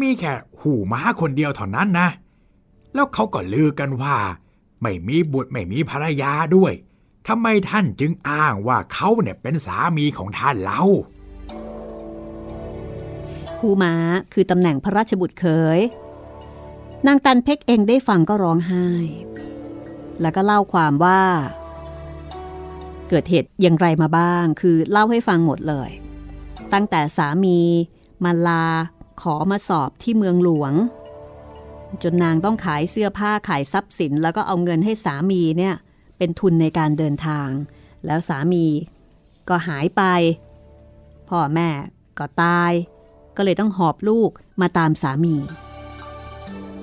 [0.00, 2.08] มีแค่หูม้าคนเดียวเท่านั้นนะ
[2.94, 4.16] แล้วเขาก็ลือกันว่า
[4.82, 6.72] ไม่มีบุตรไม่มีภรรยาด้วย
[7.28, 10.82] ทำไมท่านจึงอ้างว่าเขาเนี่ยเป็นสามีของท่านเล่า
[13.58, 13.94] ผู้ม้า
[14.32, 15.46] คือตำแหน่งพระราชบุตรเข
[15.78, 15.80] ย
[17.06, 18.86] นางตันเพ็กเองได้ฟังก็ร้องไห้
[20.20, 21.22] แล้วก็เล่าความว่า
[23.08, 25.90] เกิดเหตุอย่างไรมาบ้าง คือเล่าให้ฟังหมดเลย
[26.72, 27.58] ตั้งแต่สามี
[28.24, 28.66] มาลา
[29.22, 30.72] ขอมาสอบที่เมืองหลวง
[32.02, 35.74] จนนางต้องขายเสื้อผ้าขายทรัพย์สิน แล้วก็เอาเงินให้สามีเนี่ย
[36.18, 37.48] เป็นทุนในการเดินทาง
[38.06, 38.66] แล้วสามี
[39.48, 40.02] ก็หายไป
[41.28, 41.68] พ่อแม่
[42.18, 42.72] ก็ตาย
[43.36, 45.36] ก็เลยต้องหอบลูกมาตามสามี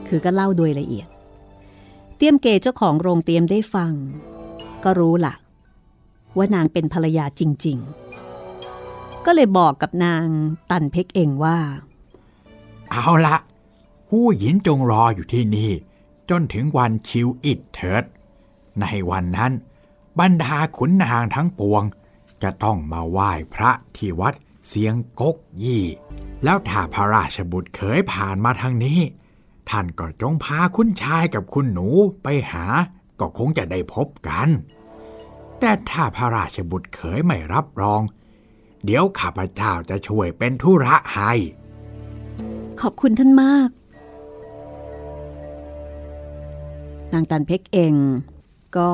[0.08, 1.08] คือก็เล่าโดยละเอียด
[2.16, 3.94] เตี้ยมเกเจ้าของโรงเตียมได้ฟัง
[4.84, 5.36] ก็รู้ละ่ะ
[6.38, 7.78] ว่านางเป็นภรรยาจริง
[8.52, 10.26] ๆ ก็เลยบอกกับนาง
[10.70, 11.58] ตันเพ็กเองว่า
[12.92, 13.38] เอาละ
[14.10, 15.72] ผู้หญินจงรออยู่ที่นี่
[16.30, 18.04] จนถึงวันชิวอิดเถิด
[18.82, 19.52] ในวันนั้น
[20.20, 21.84] บรรดาขุนนางทั้งปวง
[22.44, 24.34] จะต้องมาไหว้พระที่วัด
[24.68, 25.84] เสียงกกยี่
[26.44, 29.00] แล้วถ้าพระราชบุตรเขยผ่านมาทางนี้
[29.70, 31.88] ท่านก็จงพาคุณชายกับคุณหนู
[32.24, 32.66] ไปหา
[33.20, 34.50] ก็คงจะได้พบกัน
[35.60, 38.02] แต่ถ้าพระราชบุตรเขยไม่รับรอง
[38.86, 41.32] เดี๋ยวข้าพเจ้าจะช่วยเป็นธุระให้
[42.82, 43.70] ขอบคุณท่านมาก
[47.14, 47.94] นางตันเพกเอง
[48.78, 48.92] ก็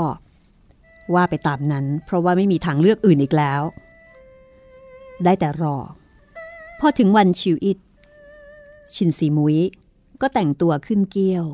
[1.16, 3.62] ว่าไปตามนั้น เพราะว่าไม่มีทางเลือกอื่นอีกแล้ว
[5.24, 5.78] ได้แต่รอ
[6.80, 7.80] พอถึงวันชิวอิต
[8.96, 9.58] ชินซีมุย
[10.22, 11.46] ก็แต่งตัวขึ้นเกี้ยว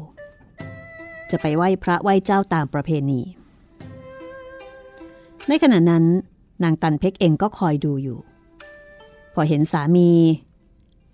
[1.30, 3.21] จะไปไหว้พระไหว้เจ้าตามประเพณี
[5.47, 6.05] ในขณะนั้น
[6.63, 8.19] นางตันเพกเองก็คอยดูอยู่
[9.34, 10.11] พอเห็นสามี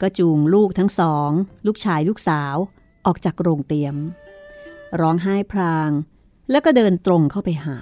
[0.01, 1.29] ก็จูงลูกทั้งสอง
[1.65, 2.55] ลูกชายลูกสาว
[3.05, 3.95] ออกจากโรงเตียม
[4.99, 5.89] ร้องไห้พราง
[6.49, 7.77] แล้วก็เดินตรงเข้าไปหา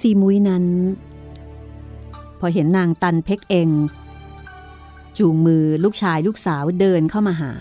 [0.00, 0.64] ซีมุยนั้น
[2.38, 3.68] พอเห็นนางตันเพกเอง
[5.18, 7.52] จูงมือลูกชายลูกสาวเดินเข้ามาหา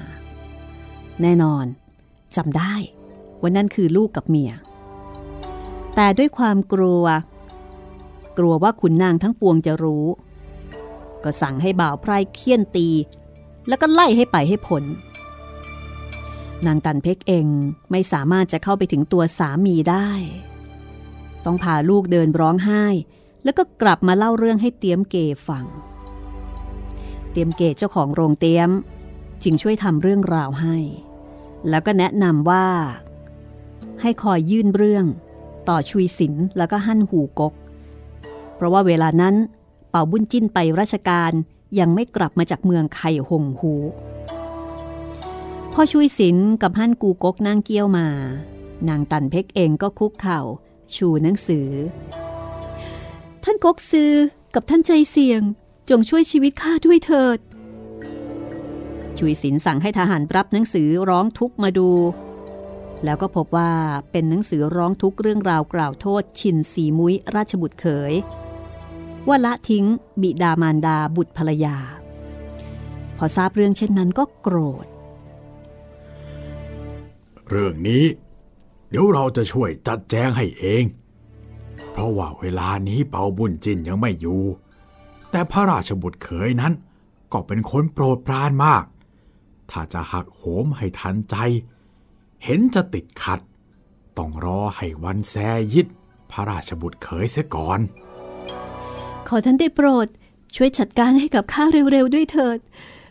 [1.22, 1.66] แน่นอน
[2.36, 2.74] จำได้
[3.42, 4.52] ว่านั่นคือลูกกับเมีย
[5.96, 7.04] แต่ด้วยความกลัว
[8.38, 10.06] กลัวว่าขุนนางทั้งปวงจะรู้
[11.24, 12.88] ก็สั่งให้บ่าวไพร่เคี่ยนตี
[13.68, 14.84] แล้วก็ไล่ให้ไปให้ผล
[16.66, 17.46] นางตันเพกเอง
[17.92, 20.10] ไม่สามารถจะเข้าไปถึงตัวสามีได้
[21.46, 22.84] ต้องพาลูกเดินร้องไห้
[23.44, 25.16] แล้วก็กลับมาเล่าเรื่องให้เตียมเก
[25.48, 25.66] ฟัง
[27.32, 28.70] เตียมเกเจ้าของโรงเตียม
[29.44, 30.78] จึงช่วยทำเรื่องราวให้
[31.70, 32.68] แล้วก็แนะนำว่า
[34.02, 35.06] ให้คอยยื่นเรื่อง
[35.70, 37.54] ต่อชุยสินแล้วก็หั่นหูกก
[38.56, 39.36] เพราะว่าเวลานั้น
[39.90, 41.32] เป่าบุญจิ้นไปราชการ
[41.80, 43.74] ยังไม่กลับมาจากเมืองไข่หงหู
[45.74, 48.08] พอชุยสินกับหั่นกูกกนั่งเกี้ยวมา
[48.88, 50.42] นางตันเพกเองก็คุกเข่า
[50.96, 51.70] ชูหนังสือ
[53.44, 54.12] ท่านกกซือ
[54.56, 55.42] กับท่านใจเสี่ยง
[55.90, 57.40] จงช่วยชีวิตข้าด้วยเถิด
[59.18, 61.90] ชุยสินสั่งให้ทหารรับหนังสือร้องทุกมาดู
[63.04, 63.72] แล้วก็พบว่า
[64.12, 68.14] เป็นหนังสือร้องทุกเรื่องราวกล่าวโทษ ชินสีมุ้ยราชบุตรเขย
[69.28, 69.86] ว่าละทิ้ง
[70.22, 71.78] บิดามารดาบุตรภรรยา
[73.18, 74.86] พอทราบเรื่องเช่นนั้นก็โกรธ
[77.50, 78.04] เรื่องนี้
[78.90, 80.84] เดี๋ยวเราจะช่วยจัดแจงให้เอง
[81.92, 84.42] เพราะว่าเวลานี้เปาบุญจินยังไม่อยู่
[85.32, 86.74] แต่พระราชบุตรเขยนั้น
[87.34, 88.84] ก็เป็นคนโปรดปรานมาก
[89.72, 91.36] ถ้าจะหักโหมให้ทันใจ
[92.44, 93.40] เห็นจะติดขัด
[94.18, 95.36] ต้องรอให้วันแซ
[95.74, 95.88] ยิด
[96.32, 97.80] พระราชบุตรเขยเสียก่อน
[99.28, 100.08] ขอท่านได้โปรด
[100.56, 102.60] ช่วยจัดการให้กับข้าเร็วๆด้วยเถิด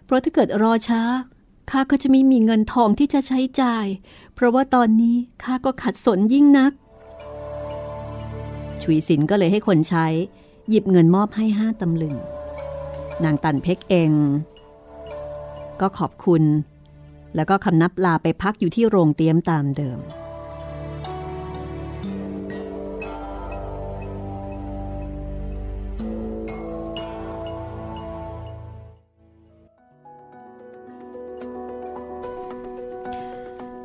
[0.04, 1.02] เพราะถ้าเกิดรอช้า
[1.70, 3.86] ข้าก็จะไม่มีเงินทองที่จะใช้จ่าย
[4.34, 6.72] เพราะว่าตอนนี้ข้าก็ขัดสนยิ่งนัก
[8.82, 10.06] ชุยสินก็เลยให้คนใช้
[10.68, 12.16] หยิบเงินมอบให้ห้าตำลึง
[13.24, 14.12] นางตันเพกเอง
[15.80, 16.42] ก็ขอบคุณ
[17.34, 19.98] แล้วก็คำนับลาไปพักอยู่ที่โรงเตี๊ยมตามเดิม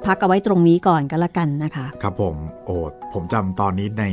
[0.09, 2.35] พักเอาไว้ตรงนี้ก่อนก็แล้วกันนะคะ ครับผม
[2.65, 2.75] โอ้
[3.13, 4.05] ผมจำตอนนี้ใน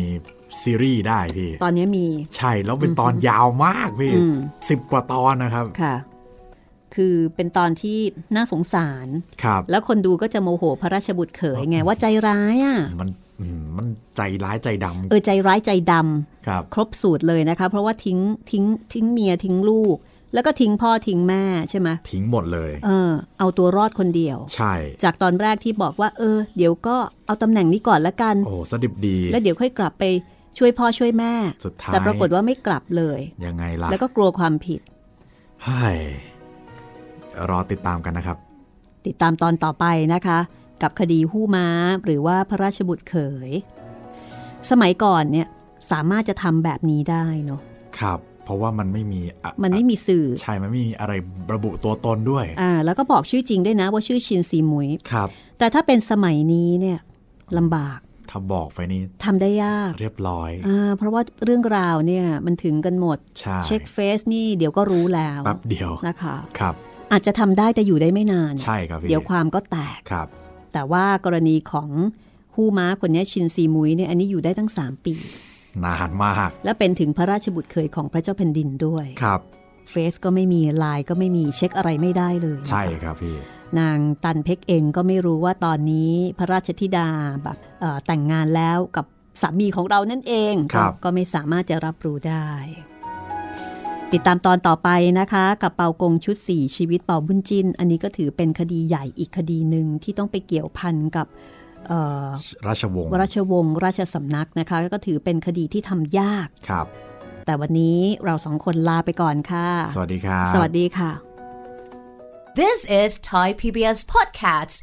[0.62, 4.36] ซีรีส์ได้พี่ ตอนนี้มี ใช่แล้วเป็นตอนยาวมากพี่อืม
[4.70, 5.94] สิบกว่าตอนนะครับค่ะ
[6.94, 7.98] คือเป็นตอนที่
[8.36, 9.06] น่าสงสาร
[9.44, 13.08] ครับ แล้วคนดูก็จะโมโหพระราชบุตรเขยไงว่าใจร้ายอะมัน
[13.40, 13.86] อืมมัน
[14.16, 18.18] ใจร้ายใจดเออใจร้ายใจดำครับำครบสูตรเลยนะคะ เพราะว่าทิ้ง
[18.50, 19.96] ทิ้งทิ้งเมียทิ้งลูก
[20.34, 24.74] แล้วก็ทิ้งพ่อทิ้งแม่ใช่ไหมทิ้งหมดเลย เออ เอาตัวรอดคนเดียว ใช่
[25.04, 26.96] จากตอนแรกที่บอกว่า เออ เดี๋ยวก็
[27.26, 30.04] เอาตำแหน่งนี้ก่อนละกัน โอ้สดิบดี แล้วเดี๋ยวค่อยกลับไป
[30.58, 31.32] ช่วยพ่อช่วยแม่
[31.64, 34.80] สุดท้ายแต่ปรากฏว่าไม่กลับเลยยังไงล่ะแล้วก็กลัวความผิด
[35.64, 35.86] ใช่
[37.50, 38.36] รอติดตามกันนะครับ
[39.06, 40.38] ติดตามตอนต่อไปนะคะ
[40.82, 41.68] กับคดีหู้ม้า
[42.04, 43.16] หรือว่าพระราชบุตรเข
[43.48, 43.50] ย
[44.70, 45.48] สมัยก่อนเนี่ย
[45.92, 47.60] สามารถจะทำแบบนี้ได้เนาะ
[47.98, 51.12] ครับ เพราะว่ามันไม่มีอะมันไม่มีสื่อ ใช่ มันไม่มีอะไร
[51.54, 55.28] ระบุตัวตนด้วยอ่าแล้วก็บอกชื่อจริงด้วยนะว่าชื่อชินซีมุยครับ
[55.58, 56.98] แต่ถ้าเป็นสมัยนี้เนี่ย
[57.58, 57.98] ลำบาก
[58.30, 66.74] ถ้าบอกไปนี่ทำได้ยากเรียบร้อยอ่าเพราะว่าเรื่องราวเนี่ยมันถึงกันหมดใช่เช็คเฟซนี่เดี๋ยวก็รู้แล้วแป๊บเดียวนะคะครับ
[67.12, 70.26] อาจจะทำได้แต่อยู่ได้ไม่นานใช่ครับพี่เดี๋ยวความก็แตกครับ
[70.72, 71.90] แต่ว่ากรณีของ
[72.54, 75.14] ฮู้ม้าคนนี้ชินซีมุยเนี่ยอันนี้อยู่ได้ตั้ง 3 ปี
[75.84, 79.40] นานมาก และเป็นถึงพระราชบุตรเคยของพระเจ้าแผ่นดินด้วยครับ
[79.90, 83.36] เฟซก็ไม่มีไลน์ก็ไม่มีเช็คอะไรไม่ได้เลยนะคะใช่ครับพี่
[83.78, 87.08] นางตันเพ็กเองก็ไม่รู้ว่าตอนนี้พระราชธิดา
[87.42, 89.06] แบบเอ่อแต่งงานแล้วกับ
[89.42, 92.48] สามีของเรานั่นเองครับก็ก็ไม่สามารถจะรับรู้ได้
[94.12, 94.88] ติดตามตอนต่อไป
[95.20, 101.55] นะคะ กับเปากงชุด 4 ชีวิตเปาบุญจิน อันนี้ก็ถือเป็นคดีใหญ่อีกคดีหนึ่งที่ต้องไปเกี่ยวพันกับเอ่อ
[102.66, 106.86] ราชวงศ์ราชวงศ์ราชสำนักนะคะก็ถือเป็นคดีที่ทำยากครับ
[107.46, 111.10] แต่วันนี้เราสองคนลาไปก่อนค่ะ สวัสดีครับสวัสดีค่ะ
[112.62, 114.76] This is Thai PBS Podcasts.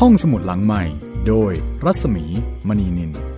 [0.00, 0.82] ห้องสมุดหลังใหม่
[1.28, 1.52] โดย
[1.84, 2.24] รัศมี
[2.68, 3.29] มณีนิน